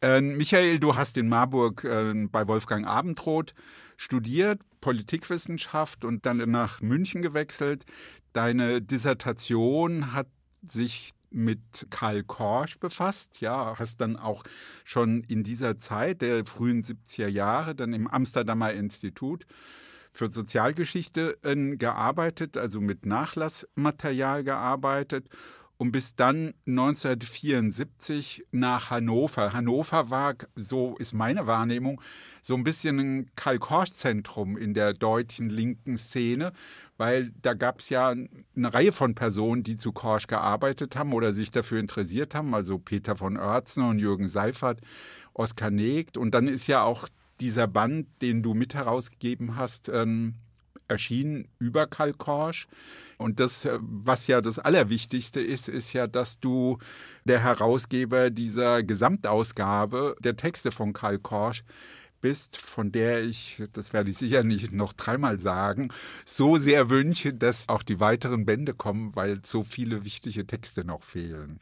[0.01, 3.55] Äh, Michael, du hast in Marburg äh, bei Wolfgang Abendroth
[3.97, 7.85] studiert, Politikwissenschaft und dann nach München gewechselt.
[8.33, 10.29] Deine Dissertation hat
[10.65, 14.45] sich mit Karl Korsch befasst, ja, hast dann auch
[14.85, 19.47] schon in dieser Zeit der frühen 70er Jahre dann im Amsterdamer Institut
[20.11, 25.29] für Sozialgeschichte äh, gearbeitet, also mit Nachlassmaterial gearbeitet
[25.83, 29.53] und bis dann 1974 nach Hannover.
[29.53, 32.01] Hannover war, so ist meine Wahrnehmung,
[32.41, 36.53] so ein bisschen ein Karl-Korsch-Zentrum in der deutschen linken Szene,
[36.99, 41.33] weil da gab es ja eine Reihe von Personen, die zu Korsch gearbeitet haben oder
[41.33, 44.81] sich dafür interessiert haben, also Peter von Oertzen und Jürgen Seifert,
[45.35, 46.17] Oskar Negt.
[46.17, 47.09] Und dann ist ja auch
[47.41, 50.37] dieser Band, den du mit herausgegeben hast, ähm,
[50.89, 52.67] erschienen über Karl Korsch.
[53.19, 56.79] Und das, äh, was ja das Allerwichtigste ist, ist ja, dass du
[57.25, 61.63] der Herausgeber dieser Gesamtausgabe der Texte von Karl Korsch
[62.23, 65.89] bist, von der ich, das werde ich sicher nicht noch dreimal sagen,
[66.25, 71.03] so sehr wünsche, dass auch die weiteren Bände kommen, weil so viele wichtige Texte noch
[71.03, 71.59] fehlen.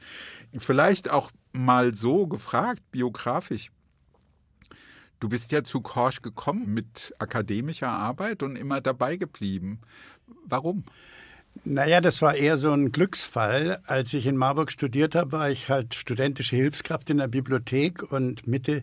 [0.57, 3.73] Vielleicht auch mal so gefragt, biografisch.
[5.21, 9.81] Du bist ja zu Korsch gekommen mit akademischer Arbeit und immer dabei geblieben.
[10.47, 10.85] Warum?
[11.65, 13.81] Naja, das war eher so ein Glücksfall.
[13.85, 18.47] Als ich in Marburg studiert habe, war ich halt studentische Hilfskraft in der Bibliothek und
[18.47, 18.83] Mitte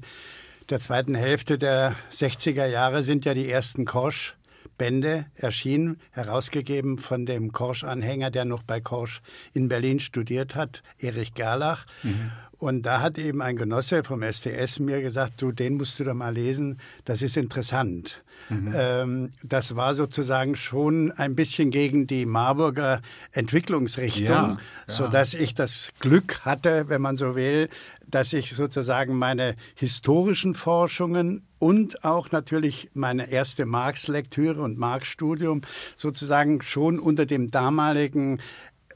[0.70, 4.37] der zweiten Hälfte der 60er Jahre sind ja die ersten Korsch
[4.78, 9.22] Bände erschienen, herausgegeben von dem Korsch-Anhänger, der noch bei Korsch
[9.54, 11.86] in Berlin studiert hat, Erich Gerlach.
[12.04, 12.32] Mhm.
[12.60, 16.16] Und da hat eben ein Genosse vom STS mir gesagt, du, den musst du da
[16.16, 18.24] mal lesen, das ist interessant.
[18.50, 18.74] Mhm.
[18.76, 23.02] Ähm, das war sozusagen schon ein bisschen gegen die Marburger
[23.32, 24.58] Entwicklungsrichtung, ja, ja.
[24.88, 27.70] so dass ich das Glück hatte, wenn man so will,
[28.08, 35.62] dass ich sozusagen meine historischen Forschungen und auch natürlich meine erste Marx-Lektüre und Marx-Studium
[35.96, 38.40] sozusagen schon unter dem damaligen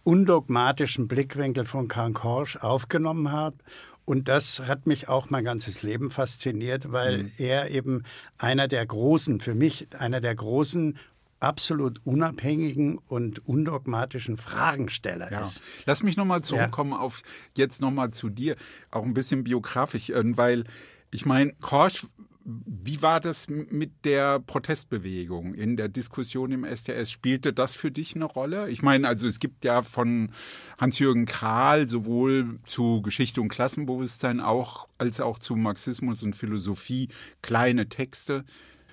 [0.03, 3.57] undogmatischen Blickwinkel von Karl Korsch aufgenommen habe.
[4.03, 7.31] Und das hat mich auch mein ganzes Leben fasziniert, weil mhm.
[7.37, 8.03] er eben
[8.37, 10.97] einer der großen, für mich einer der großen
[11.41, 15.43] absolut unabhängigen und undogmatischen Fragensteller ja.
[15.43, 15.61] ist.
[15.85, 16.99] Lass mich nochmal zurückkommen ja.
[16.99, 17.23] auf
[17.55, 18.55] jetzt nochmal zu dir,
[18.89, 20.63] auch ein bisschen biografisch, äh, weil
[21.11, 22.05] ich meine, Korsch
[22.43, 27.11] wie war das mit der Protestbewegung in der Diskussion im STS?
[27.11, 28.69] Spielte das für dich eine Rolle?
[28.69, 30.31] Ich meine, also es gibt ja von
[30.79, 37.09] Hans-Jürgen Krahl sowohl zu Geschichte und Klassenbewusstsein auch, als auch zu Marxismus und Philosophie
[37.41, 38.43] kleine Texte.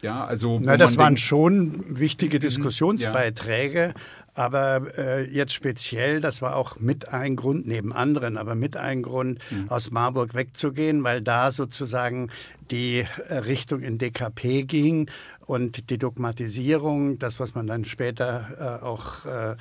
[0.03, 0.61] Ja, also.
[0.63, 3.95] Na, das waren schon wichtige mhm, Diskussionsbeiträge, ja.
[4.35, 9.03] aber äh, jetzt speziell, das war auch mit ein Grund, neben anderen, aber mit ein
[9.03, 9.69] Grund, mhm.
[9.69, 12.31] aus Marburg wegzugehen, weil da sozusagen
[12.71, 15.11] die Richtung in DKP ging
[15.49, 19.57] und die Dogmatisierung, das, was man dann später äh, auch äh,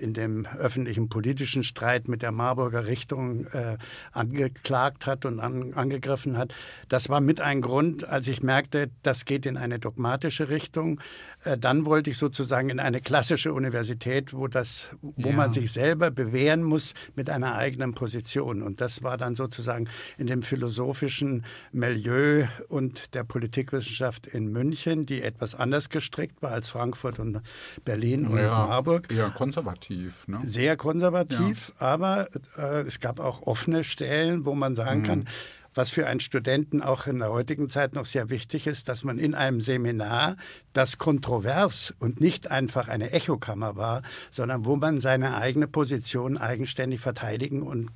[0.00, 3.78] in dem öffentlichen politischen Streit mit der Marburger Richtung äh,
[4.10, 6.52] angeklagt hat und an, angegriffen hat,
[6.88, 11.00] das war mit ein Grund, als ich merkte, das geht in eine dogmatische Richtung.
[11.44, 15.36] Äh, dann wollte ich sozusagen in eine klassische Universität, wo das, wo ja.
[15.36, 18.62] man sich selber bewähren muss mit einer eigenen Position.
[18.62, 19.88] Und das war dann sozusagen
[20.18, 26.70] in dem philosophischen Milieu und der Politikwissenschaft in München, die etwas anders gestrickt war als
[26.70, 27.40] Frankfurt und
[27.84, 29.12] Berlin und ja, Marburg.
[29.12, 30.26] Ja, konservativ.
[30.28, 30.40] Ne?
[30.44, 31.86] Sehr konservativ, ja.
[31.86, 35.04] aber äh, es gab auch offene Stellen, wo man sagen mhm.
[35.04, 35.28] kann,
[35.74, 39.18] was für einen Studenten auch in der heutigen Zeit noch sehr wichtig ist, dass man
[39.18, 40.36] in einem Seminar,
[40.72, 47.00] das kontrovers und nicht einfach eine Echokammer war, sondern wo man seine eigene Position eigenständig
[47.00, 47.90] verteidigen und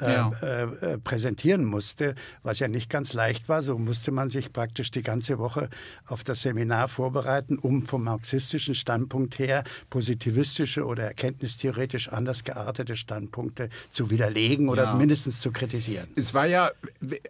[0.00, 0.30] ja.
[0.42, 3.62] äh, äh, präsentieren musste, was ja nicht ganz leicht war.
[3.62, 5.68] So musste man sich praktisch die ganze Woche
[6.06, 13.68] auf das Seminar vorbereiten, um vom marxistischen Standpunkt her positivistische oder erkenntnistheoretisch anders geartete Standpunkte
[13.90, 14.94] zu widerlegen oder ja.
[14.94, 16.08] mindestens zu kritisieren.
[16.16, 16.70] Es war ja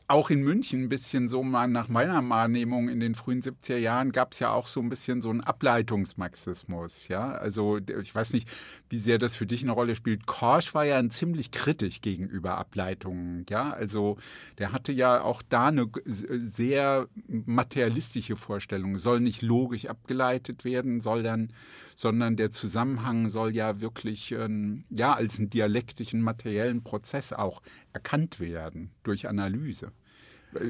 [0.07, 4.33] auch in München ein bisschen so, nach meiner Wahrnehmung in den frühen 70er Jahren gab
[4.33, 7.09] es ja auch so ein bisschen so einen Ableitungsmarxismus.
[7.09, 8.49] Ja, also ich weiß nicht,
[8.91, 10.27] wie sehr das für dich eine Rolle spielt.
[10.27, 13.47] Korsch war ja ziemlich kritisch gegenüber Ableitungen.
[13.49, 14.19] Ja, also
[14.59, 18.99] der hatte ja auch da eine sehr materialistische Vorstellung.
[18.99, 21.53] Soll nicht logisch abgeleitet werden, soll dann,
[21.95, 27.63] sondern der Zusammenhang soll ja wirklich ähm, ja als einen dialektischen materiellen Prozess auch
[27.93, 29.93] erkannt werden durch Analyse.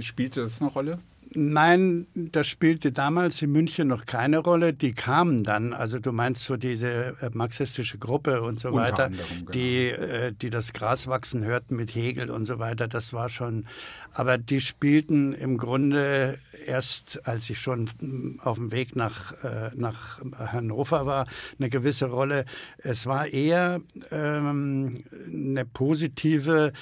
[0.00, 0.98] Spielte das eine Rolle?
[1.33, 4.72] Nein, das spielte damals in München noch keine Rolle.
[4.72, 9.05] Die kamen dann, also du meinst so diese äh, marxistische Gruppe und so Unter weiter,
[9.05, 9.51] anderem, genau.
[9.53, 13.66] die, äh, die das Gras wachsen hörten mit Hegel und so weiter, das war schon,
[14.12, 19.70] aber die spielten im Grunde erst, als ich schon mm, auf dem Weg nach, äh,
[19.76, 21.26] nach Hannover war,
[21.61, 22.45] eine gewisse Rolle.
[22.78, 26.72] Es war eher ähm, eine positive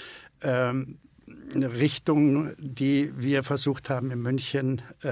[0.41, 0.99] ähm,
[1.55, 5.11] Richtung, die wir versucht haben in München äh,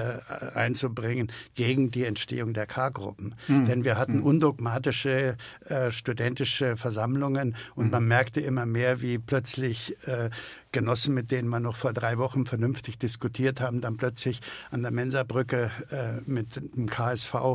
[0.53, 3.35] einzubringen gegen die Entstehung der K-Gruppen.
[3.47, 3.65] Mhm.
[3.65, 4.23] Denn wir hatten hm.
[4.23, 7.91] undogmatische äh, studentische Versammlungen und mhm.
[7.91, 10.29] man merkte immer mehr, wie plötzlich äh,
[10.71, 14.91] Genossen, mit denen wir noch vor drei Wochen vernünftig diskutiert haben, dann plötzlich an der
[14.91, 17.47] Mensabrücke äh, mit dem KSV äh,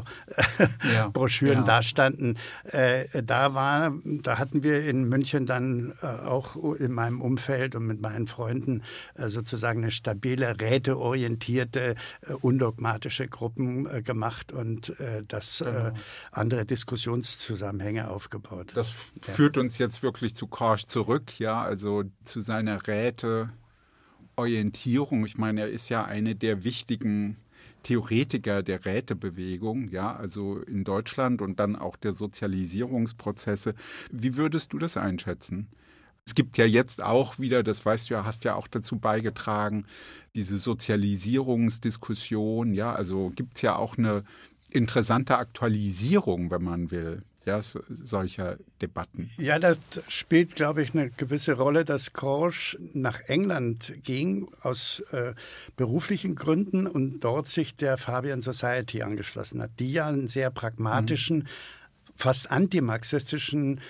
[0.94, 1.64] ja, Broschüren ja.
[1.64, 2.38] dastanden.
[2.64, 7.86] Äh, da war, da hatten wir in München dann äh, auch in meinem Umfeld und
[7.86, 8.71] mit meinen Freunden
[9.14, 14.92] äh, sozusagen eine stabile, räteorientierte, äh, undogmatische Gruppen gemacht und
[15.28, 15.92] das genau.
[16.30, 18.72] andere Diskussionszusammenhänge aufgebaut.
[18.74, 23.24] Das führt uns jetzt wirklich zu Korsch zurück, ja, also zu seiner Rät
[24.36, 25.26] Räteorientierung.
[25.26, 27.36] Ich meine, er ist ja eine der wichtigen
[27.82, 33.74] Theoretiker der Rätebewegung, ja, also in Deutschland und dann auch der Sozialisierungsprozesse.
[34.12, 35.68] Wie würdest du das einschätzen?
[36.24, 39.84] Es gibt ja jetzt auch wieder, das weißt du ja, hast ja auch dazu beigetragen,
[40.34, 44.24] diese Sozialisierungsdiskussion, ja, also gibt es ja auch eine
[44.70, 49.30] interessante Aktualisierung, wenn man will ja, solcher Debatten.
[49.36, 55.34] Ja, das spielt, glaube ich, eine gewisse Rolle, dass Korsch nach England ging aus äh,
[55.76, 61.38] beruflichen Gründen und dort sich der Fabian Society angeschlossen hat, die ja einen sehr pragmatischen,
[61.38, 61.46] mhm.
[62.14, 63.80] fast antimarxistischen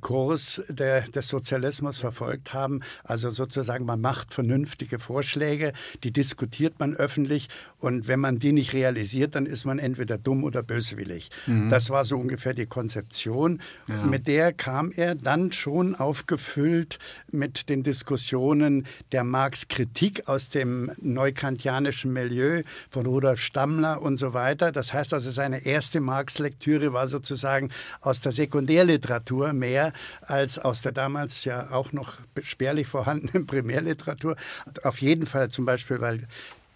[0.00, 2.80] Kurs der, des Sozialismus verfolgt haben.
[3.02, 5.72] Also sozusagen, man macht vernünftige Vorschläge,
[6.02, 10.44] die diskutiert man öffentlich und wenn man die nicht realisiert, dann ist man entweder dumm
[10.44, 11.30] oder böswillig.
[11.46, 11.70] Mhm.
[11.70, 13.60] Das war so ungefähr die Konzeption.
[13.86, 14.02] Ja.
[14.04, 16.98] Mit der kam er dann schon aufgefüllt
[17.30, 24.72] mit den Diskussionen der Marx-Kritik aus dem neukantianischen Milieu von Rudolf Stammler und so weiter.
[24.72, 27.70] Das heißt also, seine erste Marx-Lektüre war sozusagen
[28.00, 29.73] aus der Sekundärliteratur mehr
[30.22, 34.36] als aus der damals ja auch noch spärlich vorhandenen Primärliteratur.
[34.82, 36.26] Auf jeden Fall zum Beispiel, weil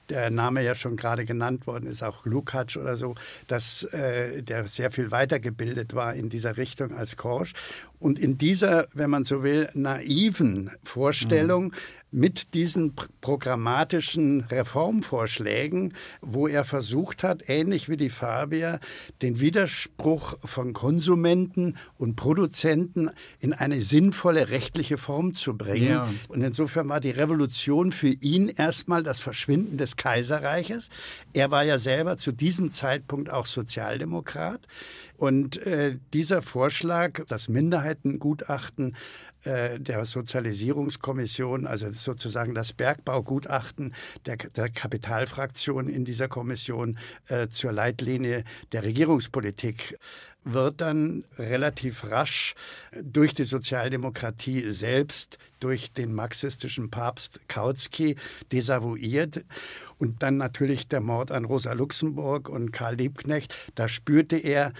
[0.08, 3.14] der Name ja schon gerade genannt worden ist, auch Lukács oder so,
[3.46, 7.52] dass äh, der sehr viel weitergebildet war in dieser Richtung als Korsch.
[7.98, 11.72] Und in dieser, wenn man so will, naiven Vorstellung mhm
[12.10, 18.80] mit diesen programmatischen Reformvorschlägen, wo er versucht hat, ähnlich wie die Fabier,
[19.20, 25.90] den Widerspruch von Konsumenten und Produzenten in eine sinnvolle rechtliche Form zu bringen.
[25.90, 26.08] Ja.
[26.28, 30.88] Und insofern war die Revolution für ihn erstmal das Verschwinden des Kaiserreiches.
[31.32, 34.66] Er war ja selber zu diesem Zeitpunkt auch Sozialdemokrat.
[35.18, 38.94] Und äh, dieser Vorschlag, das Minderheitengutachten
[39.42, 43.94] äh, der Sozialisierungskommission, also sozusagen das Bergbaugutachten
[44.26, 49.98] der, der Kapitalfraktion in dieser Kommission äh, zur Leitlinie der Regierungspolitik
[50.44, 52.54] wird dann relativ rasch
[53.02, 58.14] durch die Sozialdemokratie selbst, durch den marxistischen Papst Kautsky
[58.52, 59.44] desavouiert.
[59.98, 63.54] Und dann natürlich der Mord an Rosa Luxemburg und Karl Liebknecht.
[63.74, 64.72] Da spürte er,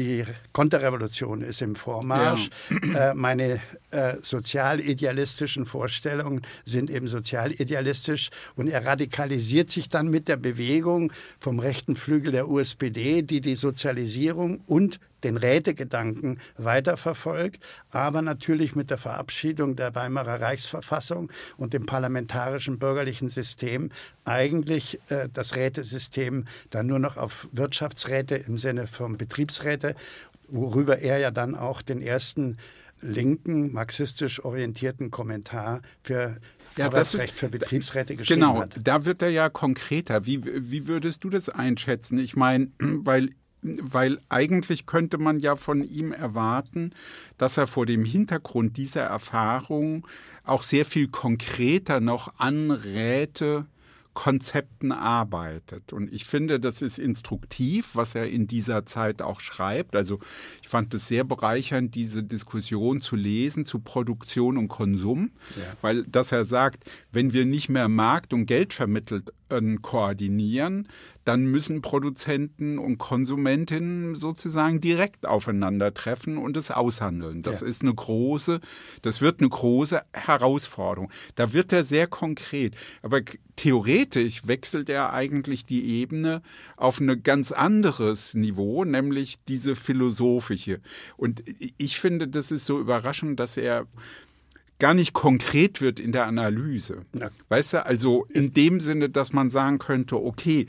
[0.00, 2.50] die Konterrevolution ist im Vormarsch.
[2.92, 3.10] Ja.
[3.10, 3.60] Äh, meine
[3.90, 8.30] äh, sozialidealistischen Vorstellungen sind eben sozialidealistisch.
[8.56, 13.56] Und er radikalisiert sich dann mit der Bewegung vom rechten Flügel der USPD, die die
[13.56, 21.86] Sozialisierung und den Rätegedanken weiterverfolgt, aber natürlich mit der Verabschiedung der Weimarer Reichsverfassung und dem
[21.86, 23.90] parlamentarischen bürgerlichen System
[24.24, 29.94] eigentlich äh, das Rätesystem dann nur noch auf Wirtschaftsräte im Sinne von Betriebsräte,
[30.48, 32.56] worüber er ja dann auch den ersten
[33.02, 36.36] linken, marxistisch orientierten Kommentar für
[36.76, 38.74] ja, Arbeitsrecht ist, für Betriebsräte geschrieben genau, hat.
[38.74, 40.26] Genau, da wird er ja konkreter.
[40.26, 42.18] Wie, wie würdest du das einschätzen?
[42.18, 43.30] Ich meine, weil
[43.62, 46.92] weil eigentlich könnte man ja von ihm erwarten,
[47.36, 50.06] dass er vor dem Hintergrund dieser Erfahrung
[50.44, 53.66] auch sehr viel konkreter noch anräte,
[54.20, 55.94] Konzepten arbeitet.
[55.94, 59.96] Und ich finde, das ist instruktiv, was er in dieser Zeit auch schreibt.
[59.96, 60.18] Also
[60.60, 65.62] ich fand es sehr bereichernd, diese Diskussion zu lesen zu Produktion und Konsum, ja.
[65.80, 69.32] weil dass er sagt, wenn wir nicht mehr Markt und Geld vermittelt
[69.82, 70.88] koordinieren,
[71.24, 77.42] dann müssen Produzenten und Konsumentinnen sozusagen direkt aufeinandertreffen und es aushandeln.
[77.42, 77.66] Das ja.
[77.66, 78.60] ist eine große,
[79.02, 81.10] das wird eine große Herausforderung.
[81.34, 82.74] Da wird er sehr konkret.
[83.02, 83.20] Aber
[83.56, 86.42] theoretisch wechselt er eigentlich die Ebene
[86.76, 90.80] auf ein ganz anderes Niveau, nämlich diese philosophische.
[91.16, 91.44] Und
[91.76, 93.86] ich finde, das ist so überraschend, dass er
[94.80, 97.00] gar nicht konkret wird in der Analyse.
[97.14, 97.30] Ja.
[97.48, 100.66] Weißt du, also in dem Sinne, dass man sagen könnte, okay,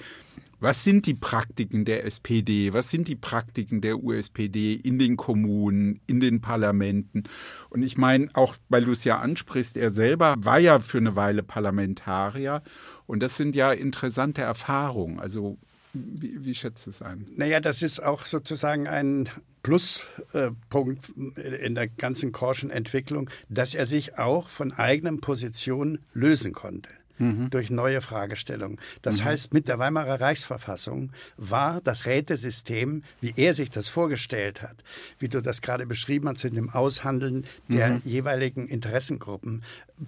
[0.61, 5.99] was sind die Praktiken der SPD, was sind die Praktiken der USPD in den Kommunen,
[6.05, 7.23] in den Parlamenten.
[7.71, 11.15] Und ich meine, auch weil du es ja ansprichst, er selber war ja für eine
[11.15, 12.61] Weile Parlamentarier
[13.07, 15.19] und das sind ja interessante Erfahrungen.
[15.19, 15.57] Also
[15.93, 17.27] wie, wie schätzt du es ein?
[17.35, 19.29] Naja, das ist auch sozusagen ein
[19.63, 26.89] Pluspunkt in der ganzen Korschen Entwicklung, dass er sich auch von eigenen Positionen lösen konnte
[27.21, 27.49] mhm.
[27.49, 28.79] durch neue Fragestellungen.
[29.01, 29.25] Das mhm.
[29.25, 34.83] heißt, mit der Weimarer Reichsverfassung war das Rätesystem, wie er sich das vorgestellt hat,
[35.19, 38.01] wie du das gerade beschrieben hast, in dem Aushandeln der mhm.
[38.03, 39.63] jeweiligen Interessengruppen,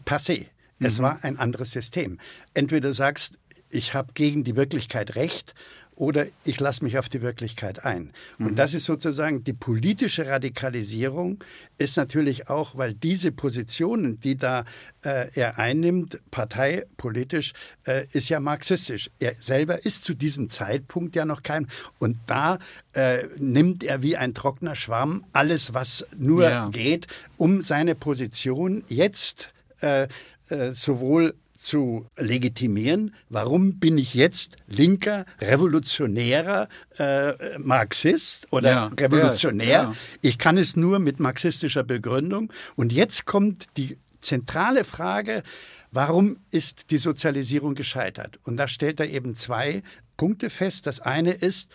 [0.06, 0.48] passé.
[0.80, 1.04] Es mhm.
[1.04, 2.20] war ein anderes System.
[2.54, 3.38] Entweder du sagst,
[3.74, 5.54] ich habe gegen die Wirklichkeit recht
[5.96, 8.12] oder ich lasse mich auf die Wirklichkeit ein.
[8.40, 8.56] Und mhm.
[8.56, 11.44] das ist sozusagen die politische Radikalisierung,
[11.78, 14.66] ist natürlich auch, weil diese Positionen, die da
[15.04, 17.54] äh, er einnimmt, parteipolitisch,
[17.86, 19.12] äh, ist ja marxistisch.
[19.20, 21.68] Er selber ist zu diesem Zeitpunkt ja noch kein.
[22.00, 22.58] Und da
[22.94, 26.70] äh, nimmt er wie ein trockener Schwamm alles, was nur ja.
[26.70, 27.08] geht,
[27.38, 29.50] um seine Position jetzt
[29.82, 30.08] äh,
[30.50, 33.16] äh, sowohl zu legitimieren.
[33.30, 39.68] Warum bin ich jetzt linker, revolutionärer äh, Marxist oder ja, Revolutionär?
[39.68, 39.94] Ja.
[40.22, 42.52] Ich kann es nur mit marxistischer Begründung.
[42.76, 45.44] Und jetzt kommt die zentrale Frage,
[45.92, 48.40] warum ist die Sozialisierung gescheitert?
[48.44, 49.84] Und da stellt er eben zwei
[50.18, 50.86] Punkte fest.
[50.86, 51.70] Das eine ist,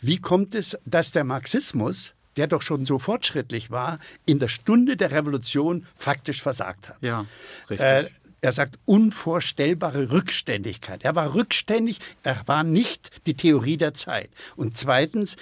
[0.00, 4.96] wie kommt es, dass der Marxismus der doch schon so fortschrittlich war, in der Stunde
[4.96, 6.96] der Revolution faktisch versagt hat.
[7.00, 7.26] Ja,
[7.70, 7.86] richtig.
[7.86, 8.06] Äh,
[8.44, 11.02] er sagt unvorstellbare Rückständigkeit.
[11.02, 14.28] Er war rückständig, er war nicht die Theorie der Zeit.
[14.54, 15.36] Und zweitens,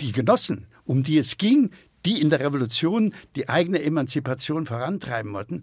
[0.00, 1.70] die Genossen, um die es ging,
[2.04, 5.62] die in der Revolution die eigene Emanzipation vorantreiben wollten,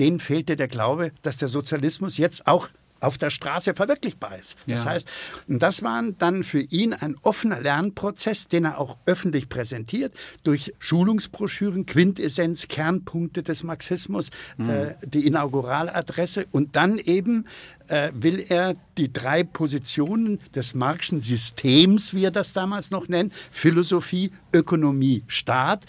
[0.00, 2.68] denen fehlte der Glaube, dass der Sozialismus jetzt auch
[3.02, 4.56] auf der Straße verwirklichbar ist.
[4.66, 4.90] Das ja.
[4.90, 5.08] heißt,
[5.48, 11.86] das war dann für ihn ein offener Lernprozess, den er auch öffentlich präsentiert, durch Schulungsbroschüren,
[11.86, 14.70] Quintessenz, Kernpunkte des Marxismus, mhm.
[14.70, 17.46] äh, die Inauguраladresse und dann eben
[17.88, 23.32] äh, will er die drei Positionen des Marxischen Systems, wie er das damals noch nennt,
[23.50, 25.86] Philosophie, Ökonomie, Staat,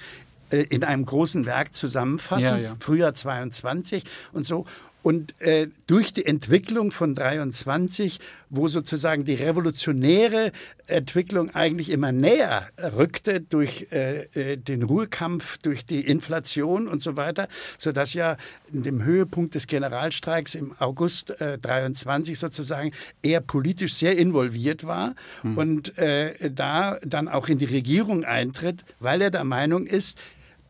[0.53, 2.75] äh, in einem großen Werk zusammenfassen, ja, ja.
[2.79, 4.03] Frühjahr 22
[4.33, 4.65] und so.
[5.03, 10.53] Und äh, durch die Entwicklung von 23, wo sozusagen die revolutionäre
[10.87, 17.17] Entwicklung eigentlich immer näher rückte durch äh, äh, den Ruhekampf, durch die Inflation und so
[17.17, 18.37] weiter, so dass ja
[18.71, 22.91] in dem Höhepunkt des Generalstreiks im August äh, 23 sozusagen
[23.21, 25.57] er politisch sehr involviert war mhm.
[25.57, 30.17] und äh, da dann auch in die Regierung eintritt, weil er der Meinung ist,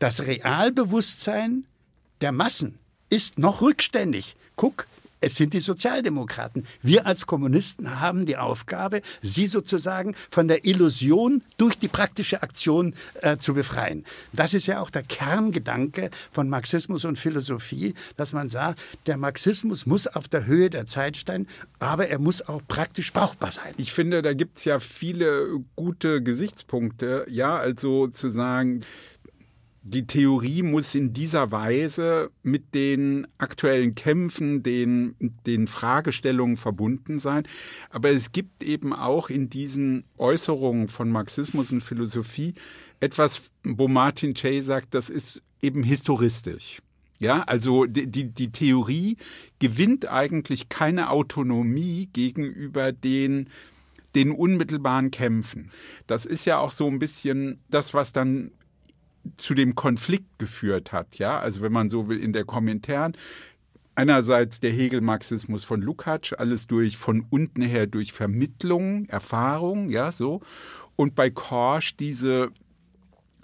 [0.00, 1.66] das Realbewusstsein
[2.20, 2.80] der Massen
[3.14, 4.34] ist noch rückständig.
[4.56, 4.88] Guck,
[5.20, 6.66] es sind die Sozialdemokraten.
[6.82, 12.94] Wir als Kommunisten haben die Aufgabe, sie sozusagen von der Illusion durch die praktische Aktion
[13.22, 14.04] äh, zu befreien.
[14.32, 19.86] Das ist ja auch der Kerngedanke von Marxismus und Philosophie, dass man sagt, der Marxismus
[19.86, 21.48] muss auf der Höhe der Zeit stehen,
[21.78, 23.72] aber er muss auch praktisch brauchbar sein.
[23.78, 27.24] Ich finde, da gibt es ja viele gute Gesichtspunkte.
[27.30, 28.82] Ja, also zu sagen,
[29.86, 35.14] die Theorie muss in dieser Weise mit den aktuellen Kämpfen, den,
[35.46, 37.46] den Fragestellungen verbunden sein.
[37.90, 42.54] Aber es gibt eben auch in diesen Äußerungen von Marxismus und Philosophie
[43.00, 46.80] etwas, wo Martin Jay sagt, das ist eben historistisch.
[47.18, 49.18] Ja, also die, die, die Theorie
[49.58, 53.48] gewinnt eigentlich keine Autonomie gegenüber den
[54.14, 55.72] den unmittelbaren Kämpfen.
[56.06, 58.52] Das ist ja auch so ein bisschen das, was dann
[59.36, 61.18] zu dem Konflikt geführt hat.
[61.18, 63.16] Ja, also wenn man so will, in der Kommentaren.
[63.96, 70.40] Einerseits der Hegel-Marxismus von Lukács, alles durch von unten her durch Vermittlung, Erfahrung, ja, so.
[70.96, 72.50] Und bei Korsch diese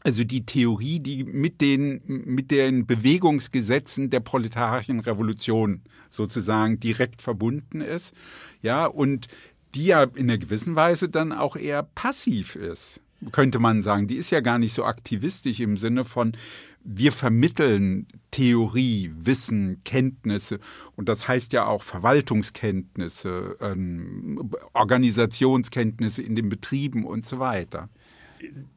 [0.02, 7.82] also die Theorie, die mit den, mit den Bewegungsgesetzen der proletarischen Revolution sozusagen direkt verbunden
[7.82, 8.14] ist,
[8.62, 9.28] ja, und
[9.74, 13.02] die ja in einer gewissen Weise dann auch eher passiv ist
[13.32, 14.06] könnte man sagen.
[14.06, 16.36] Die ist ja gar nicht so aktivistisch im Sinne von,
[16.82, 20.60] wir vermitteln Theorie, Wissen, Kenntnisse
[20.96, 27.90] und das heißt ja auch Verwaltungskenntnisse, ähm, Organisationskenntnisse in den Betrieben und so weiter.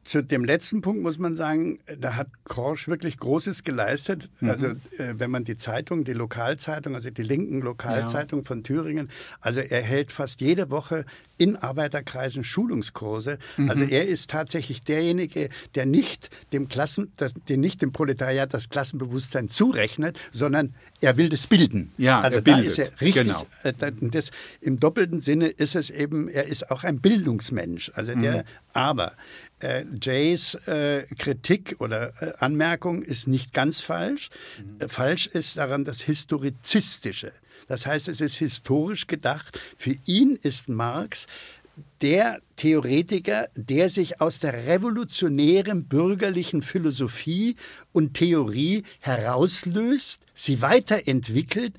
[0.02, 4.28] Zu dem letzten Punkt muss man sagen, da hat Korsch wirklich Großes geleistet.
[4.40, 4.50] Mhm.
[4.50, 8.44] Also äh, wenn man die Zeitung, die Lokalzeitung, also die linken Lokalzeitung ja.
[8.44, 9.08] von Thüringen,
[9.40, 11.04] also er hält fast jede Woche
[11.38, 13.38] in Arbeiterkreisen Schulungskurse.
[13.56, 13.70] Mhm.
[13.70, 18.68] Also er ist tatsächlich derjenige, der nicht dem Klassen, das, der nicht dem Proletariat das
[18.68, 21.92] Klassenbewusstsein zurechnet, sondern er will das bilden.
[21.96, 23.24] Ja, also er da ist er richtig.
[23.24, 23.46] Genau.
[23.62, 27.90] Äh, das, Im doppelten Sinne ist es eben, er ist auch ein Bildungsmensch.
[27.94, 28.42] Also der, mhm.
[28.74, 29.12] aber
[29.64, 34.30] äh, Jays äh, Kritik oder äh, Anmerkung ist nicht ganz falsch.
[34.58, 34.88] Mhm.
[34.88, 37.32] falsch ist daran das Historizistische.
[37.66, 39.58] Das heißt, es ist historisch gedacht.
[39.76, 41.26] Für ihn ist Marx
[42.02, 47.56] der Theoretiker, der sich aus der revolutionären bürgerlichen Philosophie
[47.92, 51.74] und Theorie herauslöst, sie weiterentwickelt,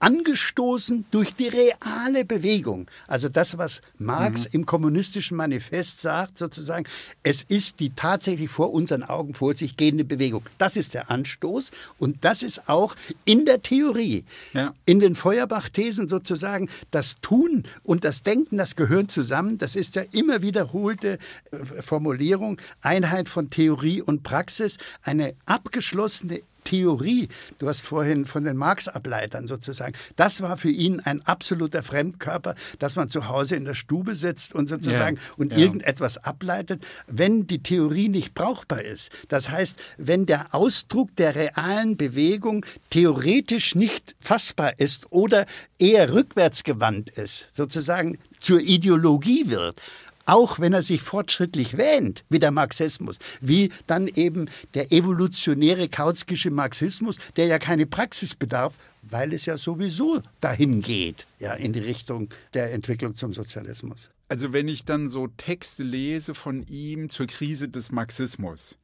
[0.00, 2.88] angestoßen durch die reale Bewegung.
[3.06, 4.50] Also das, was Marx mhm.
[4.52, 6.86] im kommunistischen Manifest sagt, sozusagen,
[7.22, 10.42] es ist die tatsächlich vor unseren Augen vor sich gehende Bewegung.
[10.58, 12.94] Das ist der Anstoß und das ist auch
[13.24, 14.74] in der Theorie, ja.
[14.84, 19.58] in den Feuerbach-Thesen sozusagen, das Tun und das Denken, das gehören zusammen.
[19.58, 21.18] Das ist der immer wiederholte
[21.50, 28.58] äh, Formulierung, Einheit von Theorie und Praxis, eine abgeschlossene Theorie, du hast vorhin von den
[28.58, 33.72] Marx-Ableitern sozusagen, das war für ihn ein absoluter Fremdkörper, dass man zu Hause in der
[33.72, 35.58] Stube sitzt und sozusagen ja, und ja.
[35.58, 39.10] irgendetwas ableitet, wenn die Theorie nicht brauchbar ist.
[39.28, 45.46] Das heißt, wenn der Ausdruck der realen Bewegung theoretisch nicht fassbar ist oder
[45.78, 49.80] eher rückwärtsgewandt ist, sozusagen zur Ideologie wird,
[50.28, 56.50] auch wenn er sich fortschrittlich wähnt, wie der Marxismus, wie dann eben der evolutionäre kautskische
[56.50, 61.80] Marxismus, der ja keine Praxis bedarf, weil es ja sowieso dahin geht, ja, in die
[61.80, 64.10] Richtung der Entwicklung zum Sozialismus.
[64.28, 68.76] Also wenn ich dann so Texte lese von ihm zur Krise des Marxismus,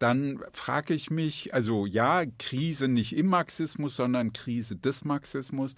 [0.00, 5.76] dann frage ich mich, also ja, Krise nicht im Marxismus, sondern Krise des Marxismus,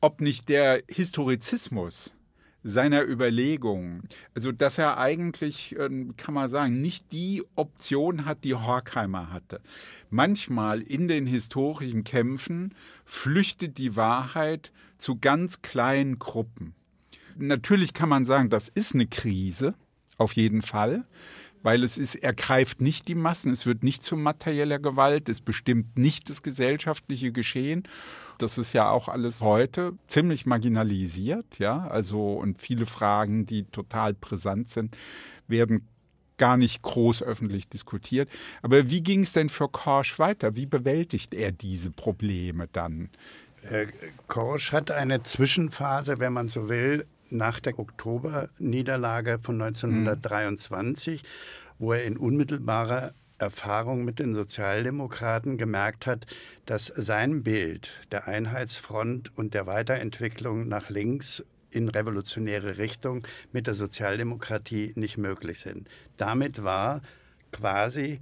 [0.00, 2.14] ob nicht der Historizismus
[2.62, 4.02] seiner Überlegungen.
[4.34, 9.60] Also, dass er eigentlich, ähm, kann man sagen, nicht die Option hat, die Horkheimer hatte.
[10.10, 16.74] Manchmal in den historischen Kämpfen flüchtet die Wahrheit zu ganz kleinen Gruppen.
[17.36, 19.74] Natürlich kann man sagen, das ist eine Krise,
[20.18, 21.06] auf jeden Fall
[21.62, 22.34] weil es ist, er
[22.78, 27.84] nicht die Massen, es wird nicht zu materieller Gewalt, es bestimmt nicht das gesellschaftliche Geschehen.
[28.38, 34.14] Das ist ja auch alles heute ziemlich marginalisiert, ja, also und viele Fragen, die total
[34.14, 34.96] brisant sind,
[35.46, 35.86] werden
[36.38, 38.30] gar nicht groß öffentlich diskutiert.
[38.62, 40.56] Aber wie ging es denn für Korsch weiter?
[40.56, 43.10] Wie bewältigt er diese Probleme dann?
[43.68, 43.88] Äh,
[44.26, 51.26] Korsch hat eine Zwischenphase, wenn man so will, nach der Oktoberniederlage von 1923, mhm.
[51.78, 56.26] wo er in unmittelbarer Erfahrung mit den Sozialdemokraten gemerkt hat,
[56.66, 63.74] dass sein Bild der Einheitsfront und der Weiterentwicklung nach links in revolutionäre Richtung mit der
[63.74, 65.88] Sozialdemokratie nicht möglich sind.
[66.16, 67.00] Damit war
[67.52, 68.20] quasi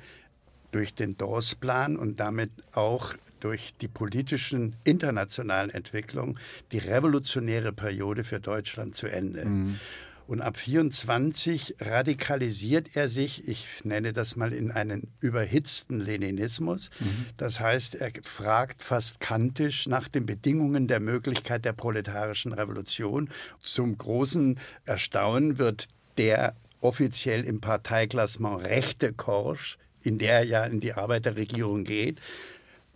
[0.70, 6.39] durch den Dawes-Plan und damit auch durch die politischen internationalen Entwicklungen
[6.72, 9.45] die revolutionäre Periode für Deutschland zu Ende.
[9.45, 9.80] Mhm.
[10.28, 16.91] Und ab 24 radikalisiert er sich, ich nenne das mal in einen überhitzten Leninismus.
[17.01, 17.26] Mhm.
[17.39, 23.30] Das heißt, er fragt fast kantisch nach den Bedingungen der Möglichkeit der proletarischen Revolution.
[23.59, 30.80] Zum großen Erstaunen wird der offiziell im Parteiklassement rechte Korsch, in der er ja in
[30.80, 32.20] die Arbeiterregierung geht,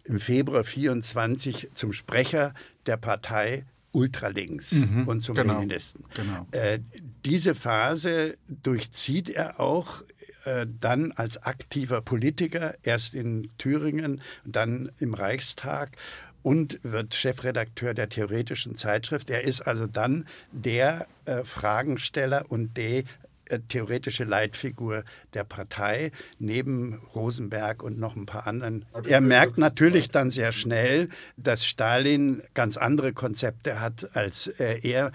[0.04, 2.54] im Februar 24 zum Sprecher
[2.86, 6.04] der Partei ultralinks mhm, und zum genau, Leninisten.
[6.14, 6.46] Genau.
[6.50, 6.80] Äh,
[7.24, 10.02] diese Phase durchzieht er auch
[10.44, 15.96] äh, dann als aktiver Politiker, erst in Thüringen, dann im Reichstag
[16.42, 19.30] und wird Chefredakteur der theoretischen Zeitschrift.
[19.30, 23.04] Er ist also dann der äh, Fragensteller und der
[23.58, 28.84] theoretische Leitfigur der Partei, neben Rosenberg und noch ein paar anderen.
[29.06, 35.12] Er merkt natürlich dann sehr schnell, dass Stalin ganz andere Konzepte hat als äh, er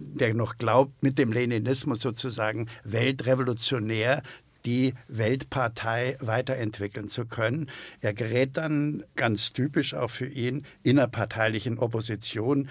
[0.00, 4.22] der noch glaubt, mit dem Leninismus sozusagen weltrevolutionär
[4.66, 7.70] die Weltpartei weiterentwickeln zu können.
[8.00, 12.68] Er gerät dann ganz typisch auch für ihn innerparteilichen Opposition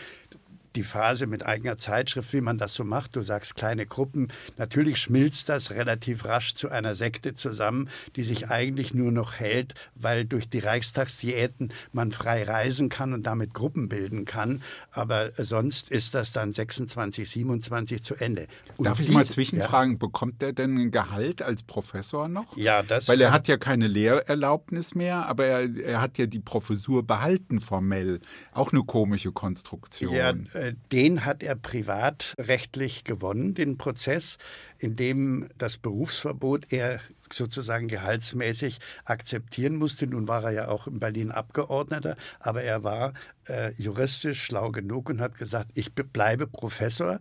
[0.79, 3.17] die Phase mit eigener Zeitschrift, wie man das so macht.
[3.17, 4.29] Du sagst kleine Gruppen.
[4.55, 9.73] Natürlich schmilzt das relativ rasch zu einer Sekte zusammen, die sich eigentlich nur noch hält,
[9.95, 14.61] weil durch die Reichstagsdiäten man frei reisen kann und damit Gruppen bilden kann.
[14.91, 18.47] Aber sonst ist das dann 26, 27 zu Ende.
[18.77, 19.97] Und Darf ich mal zwischenfragen, ja?
[19.97, 22.55] bekommt er denn ein Gehalt als Professor noch?
[22.55, 23.09] Ja, das.
[23.09, 27.59] Weil er hat ja keine Lehrerlaubnis mehr, aber er, er hat ja die Professur behalten
[27.59, 28.21] formell.
[28.53, 30.13] Auch eine komische Konstruktion.
[30.13, 34.37] Ja, äh, den hat er privatrechtlich gewonnen, den Prozess,
[34.77, 36.99] in dem das Berufsverbot er
[37.31, 40.07] sozusagen gehaltsmäßig akzeptieren musste.
[40.07, 43.13] Nun war er ja auch in Berlin Abgeordneter, aber er war
[43.47, 47.19] äh, juristisch schlau genug und hat gesagt, ich bleibe Professor,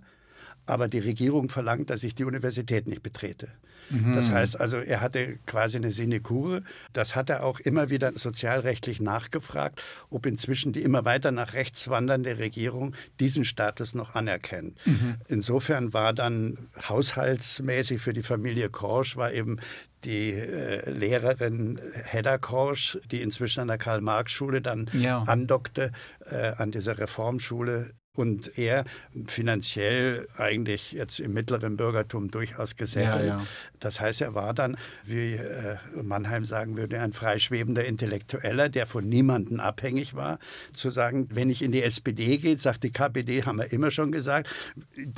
[0.67, 3.49] aber die Regierung verlangt, dass ich die Universität nicht betrete.
[3.91, 4.15] Mhm.
[4.15, 6.63] Das heißt also, er hatte quasi eine Sinekure.
[6.93, 11.89] Das hat er auch immer wieder sozialrechtlich nachgefragt, ob inzwischen die immer weiter nach rechts
[11.89, 14.77] wandernde Regierung diesen Status noch anerkennt.
[14.87, 15.17] Mhm.
[15.29, 16.59] Insofern war dann
[16.89, 19.59] haushaltsmäßig für die Familie Korsch war eben
[20.05, 25.23] die äh, Lehrerin Hedda Korsch, die inzwischen an der Karl-Marx-Schule dann ja.
[25.23, 25.93] andockte,
[26.31, 28.85] äh, an dieser Reformschule und er
[29.27, 33.27] finanziell eigentlich jetzt im mittleren Bürgertum durchaus gesättelt.
[33.27, 33.47] Ja, ja.
[33.79, 39.09] Das heißt, er war dann, wie äh, Mannheim sagen würde, ein freischwebender Intellektueller, der von
[39.09, 40.41] niemandem abhängig war.
[40.73, 44.11] Zu sagen, wenn ich in die SPD gehe, sagt die KPD, haben wir immer schon
[44.11, 44.49] gesagt,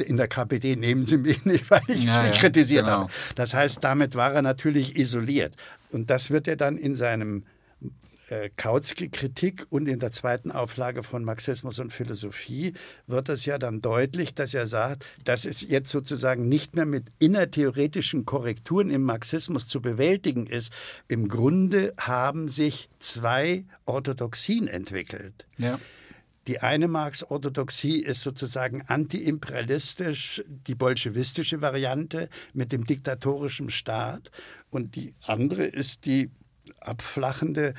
[0.05, 2.99] in der KPD nehmen Sie mich nicht, weil ich ja, sie kritisiert genau.
[2.99, 3.13] habe.
[3.35, 5.55] Das heißt, damit war er natürlich isoliert.
[5.91, 7.45] Und das wird er dann in seinem
[8.31, 12.75] äh, Kautsky-Kritik und in der zweiten Auflage von Marxismus und Philosophie
[13.07, 17.09] wird es ja dann deutlich, dass er sagt, dass es jetzt sozusagen nicht mehr mit
[17.19, 20.73] innertheoretischen Korrekturen im Marxismus zu bewältigen ist.
[21.09, 25.47] Im Grunde haben sich zwei Orthodoxien entwickelt.
[25.59, 25.81] Ja.
[26.47, 34.31] Die eine Marx-Orthodoxie ist sozusagen antiimperialistisch, die bolschewistische Variante mit dem diktatorischen Staat.
[34.71, 36.31] Und die andere ist die
[36.81, 37.75] abflachende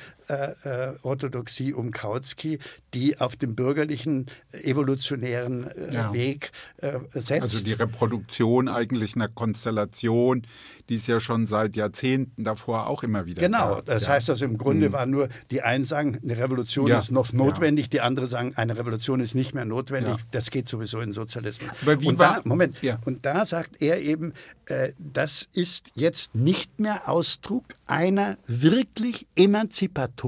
[1.02, 2.58] Orthodoxie um Kautsky,
[2.94, 6.12] die auf dem bürgerlichen evolutionären äh, ja.
[6.12, 7.42] Weg äh, setzt.
[7.42, 10.46] Also die Reproduktion eigentlich einer Konstellation,
[10.88, 13.86] die es ja schon seit Jahrzehnten davor auch immer wieder Genau, gab.
[13.86, 14.12] das ja.
[14.12, 14.92] heißt also im Grunde mhm.
[14.92, 16.98] war nur, die einen sagen, eine Revolution ja.
[16.98, 21.00] ist noch notwendig, die anderen sagen, eine Revolution ist nicht mehr notwendig, das geht sowieso
[21.00, 21.70] in Sozialismus.
[21.86, 24.32] Und war, da, Moment, und da sagt er eben,
[24.66, 30.21] äh, das ist jetzt nicht mehr Ausdruck einer wirklich emanzipatorischen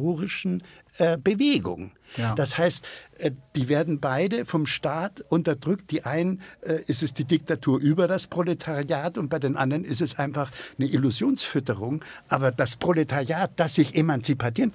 [0.98, 1.92] äh, Bewegung.
[2.16, 2.34] Ja.
[2.34, 2.86] Das heißt,
[3.18, 5.90] äh, die werden beide vom Staat unterdrückt.
[5.90, 10.00] Die einen äh, ist es die Diktatur über das Proletariat und bei den anderen ist
[10.00, 12.04] es einfach eine Illusionsfütterung.
[12.28, 14.34] Aber das Proletariat, das sich emanzipiert,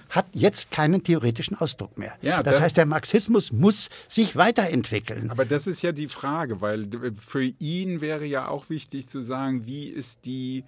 [0.10, 2.14] hat jetzt keinen theoretischen Ausdruck mehr.
[2.22, 5.30] Ja, das, das heißt, der Marxismus muss sich weiterentwickeln.
[5.30, 9.66] Aber das ist ja die Frage, weil für ihn wäre ja auch wichtig zu sagen,
[9.66, 10.66] wie ist die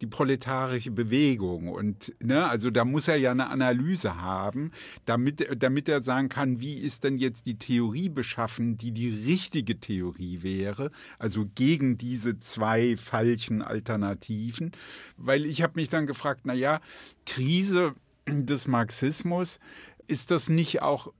[0.00, 1.68] die proletarische Bewegung.
[1.68, 4.70] Und ne, also da muss er ja eine Analyse haben,
[5.04, 9.78] damit, damit er sagen kann, wie ist denn jetzt die Theorie beschaffen, die die richtige
[9.78, 14.72] Theorie wäre, also gegen diese zwei falschen Alternativen.
[15.16, 16.80] Weil ich habe mich dann gefragt, na ja,
[17.26, 17.94] Krise
[18.26, 19.58] des Marxismus,
[20.06, 21.12] ist das nicht auch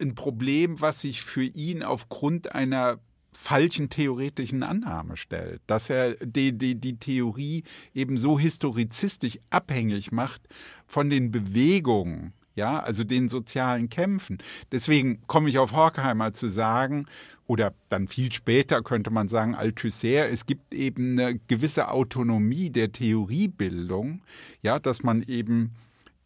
[0.00, 2.98] ein Problem, was sich für ihn aufgrund einer
[3.32, 7.64] falschen theoretischen Annahme stellt, dass er die, die, die Theorie
[7.94, 10.48] eben so historizistisch abhängig macht
[10.86, 14.38] von den Bewegungen, ja, also den sozialen Kämpfen.
[14.72, 17.06] Deswegen komme ich auf Horkheimer zu sagen,
[17.46, 22.92] oder dann viel später könnte man sagen, Althusser, es gibt eben eine gewisse Autonomie der
[22.92, 24.20] Theoriebildung,
[24.62, 25.72] ja, dass man eben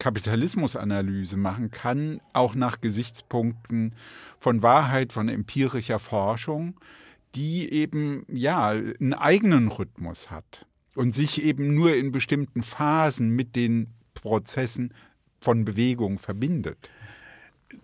[0.03, 3.95] Kapitalismusanalyse machen kann, auch nach Gesichtspunkten
[4.39, 6.75] von Wahrheit, von empirischer Forschung
[7.35, 13.57] die eben ja einen eigenen Rhythmus hat und sich eben nur in bestimmten Phasen mit
[13.57, 14.93] den Prozessen
[15.41, 16.91] von Bewegung verbindet.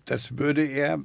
[0.05, 1.01] Das würde er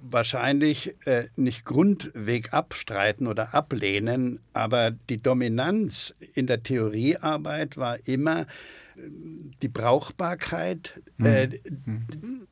[0.00, 8.46] wahrscheinlich äh, nicht grundweg abstreiten oder ablehnen, aber die Dominanz in der Theoriearbeit war immer
[9.62, 11.26] die Brauchbarkeit, mhm.
[11.26, 11.48] äh,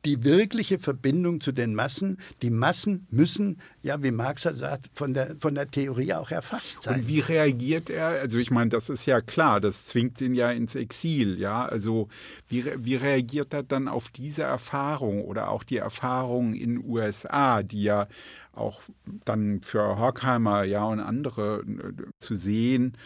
[0.05, 2.17] die wirkliche Verbindung zu den Massen.
[2.41, 7.01] Die Massen müssen, ja, wie Marx sagt, von der, von der Theorie auch erfasst sein.
[7.01, 8.07] Und wie reagiert er?
[8.07, 11.65] Also ich meine, das ist ja klar, das zwingt ihn ja ins Exil, ja.
[11.65, 12.07] Also
[12.47, 17.83] wie, wie reagiert er dann auf diese Erfahrung oder auch die Erfahrung in USA, die
[17.83, 18.07] ja
[18.53, 18.81] auch
[19.25, 22.97] dann für Horkheimer, ja, und andere äh, zu sehen,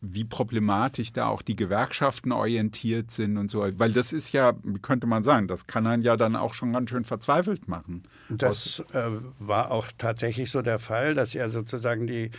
[0.00, 3.66] wie problematisch da auch die Gewerkschaften orientiert sind und so.
[3.78, 6.90] Weil das ist ja, könnte man sagen, das kann einen ja dann auch schon ganz
[6.90, 8.04] schön verzweifelt machen.
[8.30, 12.30] Das äh, war auch tatsächlich so der Fall, dass er sozusagen die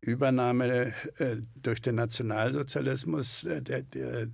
[0.00, 4.28] Übernahme äh, durch den Nationalsozialismus äh, der, der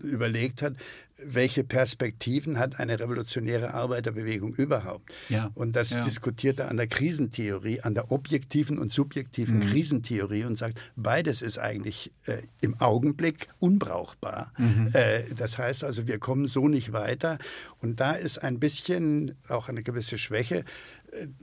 [0.00, 0.74] überlegt hat,
[1.18, 5.10] welche Perspektiven hat eine revolutionäre Arbeiterbewegung überhaupt?
[5.28, 6.02] Ja, und das ja.
[6.02, 9.60] diskutiert er an der Krisentheorie, an der objektiven und subjektiven mhm.
[9.60, 14.52] Krisentheorie und sagt, beides ist eigentlich äh, im Augenblick unbrauchbar.
[14.58, 14.90] Mhm.
[14.92, 17.38] Äh, das heißt also, wir kommen so nicht weiter.
[17.86, 20.64] Und da ist ein bisschen auch eine gewisse Schwäche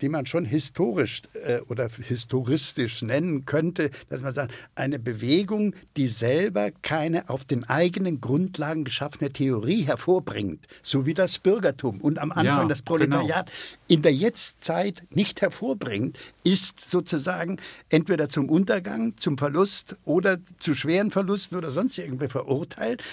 [0.02, 6.08] die man schon historisch äh, oder historistisch nennen könnte, dass man sagt, eine Bewegung, die
[6.08, 12.32] selber keine auf den eigenen Grundlagen geschaffene Theorie hervorbringt, so wie das Bürgertum und am
[12.32, 13.58] Anfang ja, das Proletariat genau.
[13.88, 17.58] in der Jetztzeit nicht hervorbringt, ist sozusagen
[17.90, 23.04] entweder zum Untergang, zum Verlust oder zu schweren Verlusten oder sonst irgendwie verurteilt.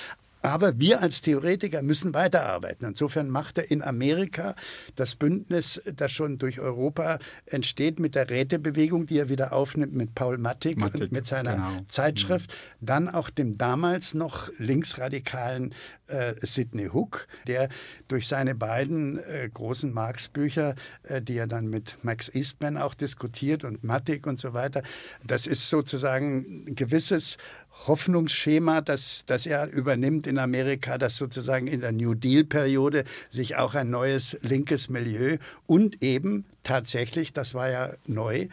[0.42, 2.86] Aber wir als Theoretiker müssen weiterarbeiten.
[2.86, 4.54] Insofern macht er in Amerika
[4.94, 10.14] das Bündnis, das schon durch Europa entsteht, mit der Rätebewegung, die er wieder aufnimmt mit
[10.14, 11.84] Paul Mattig, Mattig und mit seiner genau.
[11.88, 15.74] Zeitschrift, dann auch dem damals noch linksradikalen
[16.06, 17.68] äh, Sidney Hook, der
[18.08, 23.64] durch seine beiden äh, großen Marx-Bücher, äh, die er dann mit Max Eastman auch diskutiert
[23.64, 24.82] und Mattig und so weiter,
[25.24, 27.36] das ist sozusagen ein gewisses
[27.86, 33.74] Hoffnungsschema, das, das er übernimmt in Amerika, dass sozusagen in der New Deal-Periode sich auch
[33.74, 38.48] ein neues linkes Milieu und eben tatsächlich, das war ja neu,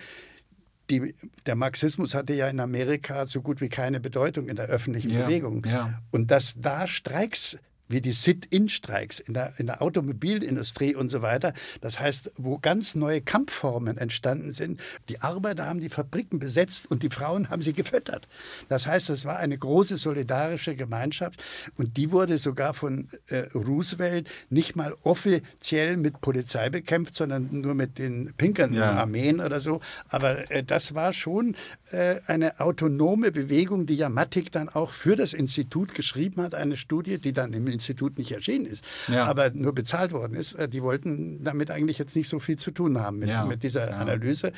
[0.89, 1.13] die,
[1.45, 5.25] der Marxismus hatte ja in Amerika so gut wie keine Bedeutung in der öffentlichen ja,
[5.25, 5.65] Bewegung.
[5.65, 6.01] Ja.
[6.11, 7.57] Und dass da Streiks
[7.88, 11.53] wie die Sit-in-Streiks in der, in der Automobilindustrie und so weiter.
[11.81, 14.79] Das heißt, wo ganz neue Kampfformen entstanden sind.
[15.09, 18.27] Die Arbeiter haben die Fabriken besetzt und die Frauen haben sie gefüttert.
[18.69, 21.43] Das heißt, es war eine große solidarische Gemeinschaft
[21.77, 27.73] und die wurde sogar von äh, Roosevelt nicht mal offiziell mit Polizei bekämpft, sondern nur
[27.73, 28.93] mit den pinkernden ja.
[28.93, 29.79] Armeen oder so.
[30.09, 31.55] Aber äh, das war schon
[31.91, 36.77] äh, eine autonome Bewegung, die ja Mattig dann auch für das Institut geschrieben hat, eine
[36.77, 39.25] Studie, die dann im Institut nicht erschienen ist, ja.
[39.25, 40.53] aber nur bezahlt worden ist.
[40.53, 43.45] Äh, die wollten damit eigentlich jetzt nicht so viel zu tun haben mit, ja.
[43.45, 43.97] mit dieser ja.
[43.97, 44.51] Analyse.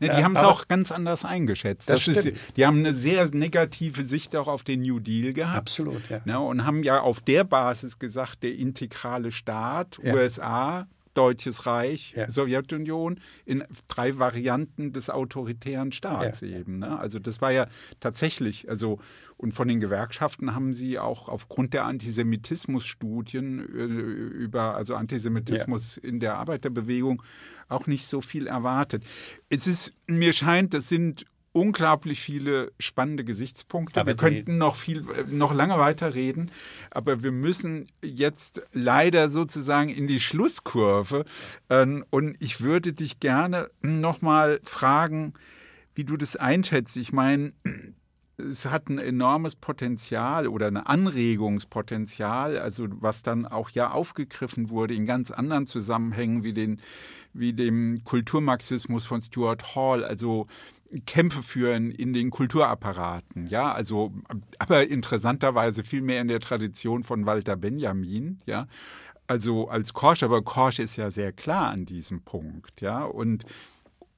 [0.00, 1.88] Ne, die haben es auch ganz anders eingeschätzt.
[1.88, 5.56] Das das ist, die haben eine sehr negative Sicht auch auf den New Deal gehabt.
[5.56, 6.20] Absolut, ja.
[6.24, 10.86] Ne, und haben ja auf der Basis gesagt, der integrale Staat, USA,
[11.18, 12.28] Deutsches Reich, ja.
[12.28, 16.48] Sowjetunion in drei Varianten des autoritären Staats ja.
[16.48, 16.78] eben.
[16.78, 16.96] Ne?
[16.96, 17.66] Also das war ja
[17.98, 19.00] tatsächlich, also
[19.36, 26.08] und von den Gewerkschaften haben sie auch aufgrund der Antisemitismusstudien äh, über also Antisemitismus ja.
[26.08, 27.20] in der Arbeiterbewegung
[27.68, 29.02] auch nicht so viel erwartet.
[29.48, 34.00] Es ist mir scheint, das sind unglaublich viele spannende Gesichtspunkte.
[34.00, 36.50] Aber wir könnten noch viel, noch lange weiterreden,
[36.90, 41.24] aber wir müssen jetzt leider sozusagen in die Schlusskurve.
[41.70, 45.34] Ähm, und ich würde dich gerne noch mal fragen,
[45.94, 46.96] wie du das einschätzt.
[46.96, 47.52] Ich meine,
[48.38, 54.94] es hat ein enormes Potenzial oder ein Anregungspotenzial, also was dann auch ja aufgegriffen wurde
[54.94, 56.80] in ganz anderen Zusammenhängen wie den
[57.32, 60.46] wie dem Kulturmarxismus von Stuart Hall, also
[61.06, 64.12] Kämpfe führen in den Kulturapparaten, ja, also
[64.58, 68.66] aber interessanterweise viel mehr in der Tradition von Walter Benjamin, ja,
[69.26, 73.44] also als Korsch, aber Korsch ist ja sehr klar an diesem Punkt, ja, und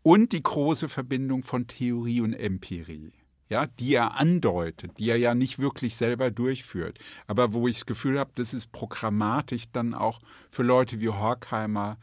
[0.02, 3.12] und die große Verbindung von Theorie und Empirie
[3.50, 7.86] ja, die er andeutet, die er ja nicht wirklich selber durchführt, aber wo ich das
[7.86, 11.98] Gefühl habe, das ist programmatisch dann auch für Leute wie Horkheimer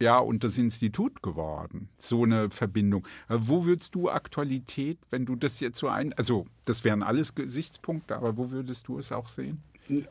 [0.00, 1.88] ja, und das Institut geworden.
[1.98, 3.06] So eine Verbindung.
[3.28, 8.16] Wo würdest du Aktualität, wenn du das jetzt so ein, also das wären alles Gesichtspunkte,
[8.16, 9.62] aber wo würdest du es auch sehen?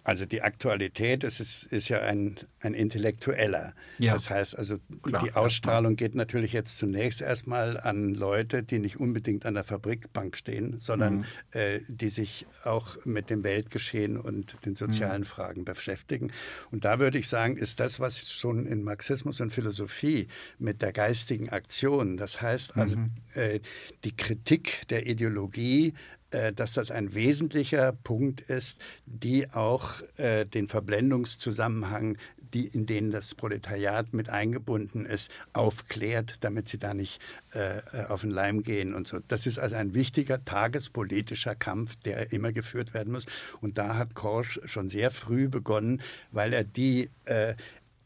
[0.03, 3.73] Also die Aktualität ist, ist, ist ja ein, ein intellektueller.
[3.97, 4.13] Ja.
[4.13, 8.99] Das heißt also, Klar, die Ausstrahlung geht natürlich jetzt zunächst erstmal an Leute, die nicht
[8.99, 11.25] unbedingt an der Fabrikbank stehen, sondern mhm.
[11.51, 15.25] äh, die sich auch mit dem Weltgeschehen und den sozialen mhm.
[15.25, 16.31] Fragen beschäftigen.
[16.71, 20.93] Und da würde ich sagen, ist das, was schon in Marxismus und Philosophie mit der
[20.93, 23.11] geistigen Aktion, das heißt also mhm.
[23.33, 23.59] äh,
[24.03, 25.93] die Kritik der Ideologie,
[26.55, 32.17] dass das ein wesentlicher Punkt ist, die auch äh, den Verblendungszusammenhang,
[32.53, 37.21] die, in denen das Proletariat mit eingebunden ist, aufklärt, damit sie da nicht
[37.53, 39.19] äh, äh, auf den Leim gehen und so.
[39.27, 43.25] Das ist also ein wichtiger tagespolitischer Kampf, der immer geführt werden muss.
[43.61, 47.55] Und da hat Korsch schon sehr früh begonnen, weil er die äh,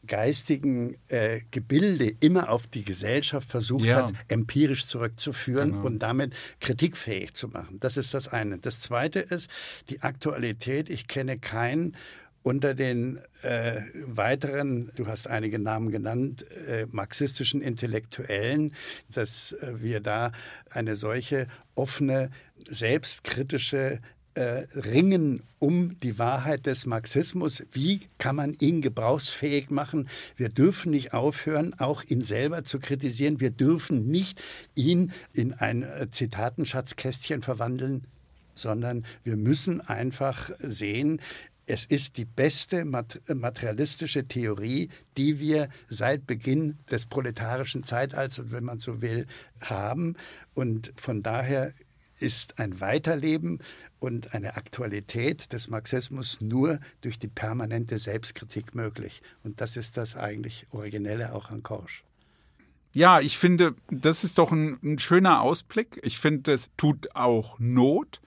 [0.06, 4.06] geistigen äh, Gebilde immer auf die Gesellschaft versucht ja.
[4.06, 5.86] hat, empirisch zurückzuführen genau.
[5.86, 7.78] und damit kritikfähig zu machen.
[7.80, 8.58] Das ist das eine.
[8.58, 9.50] Das zweite ist
[9.88, 10.88] die Aktualität.
[10.88, 11.96] Ich kenne keinen
[12.42, 18.74] unter den äh, weiteren, du hast einige Namen genannt, äh, marxistischen Intellektuellen,
[19.12, 20.32] dass äh, wir da
[20.70, 22.30] eine solche offene,
[22.66, 24.00] selbstkritische
[24.34, 27.64] äh, ringen um die Wahrheit des Marxismus.
[27.72, 30.08] Wie kann man ihn gebrauchsfähig machen?
[30.36, 33.40] Wir dürfen nicht aufhören, auch ihn selber zu kritisieren.
[33.40, 34.40] Wir dürfen nicht
[34.74, 38.04] ihn in ein äh, Zitatenschatzkästchen verwandeln,
[38.54, 41.20] sondern wir müssen einfach sehen,
[41.66, 48.80] es ist die beste materialistische Theorie, die wir seit Beginn des proletarischen Zeitalters, wenn man
[48.80, 49.26] so will,
[49.60, 50.16] haben.
[50.54, 51.72] Und von daher
[52.20, 53.60] ist ein Weiterleben
[53.98, 59.22] und eine Aktualität des Marxismus nur durch die permanente Selbstkritik möglich.
[59.42, 62.04] Und das ist das eigentlich Originelle auch an Korsch.
[62.92, 66.00] Ja, ich finde, das ist doch ein, ein schöner Ausblick.
[66.02, 68.20] Ich finde, es tut auch Not.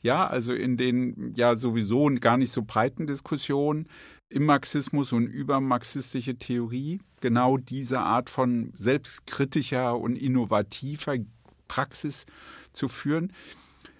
[0.00, 3.88] Ja, also in den ja sowieso gar nicht so breiten Diskussionen
[4.28, 11.16] im Marxismus und über marxistische Theorie genau diese Art von selbstkritischer und innovativer
[11.66, 12.26] Praxis
[12.78, 13.32] zu führen.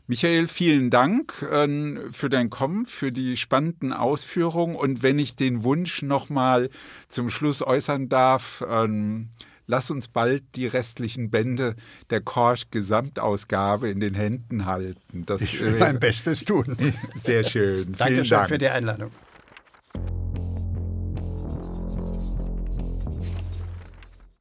[0.07, 4.75] Michael, vielen Dank äh, für dein Kommen, für die spannenden Ausführungen.
[4.75, 6.71] Und wenn ich den Wunsch nochmal
[7.09, 9.29] zum Schluss äußern darf, ähm,
[9.67, 11.77] lass uns bald die restlichen Bände
[12.09, 15.27] der Korsch Gesamtausgabe in den Händen halten.
[15.27, 16.75] Das, ich will äh, mein Bestes tun.
[17.21, 17.93] Sehr schön.
[17.93, 18.49] Dankeschön Dank.
[18.49, 19.11] für die Einladung.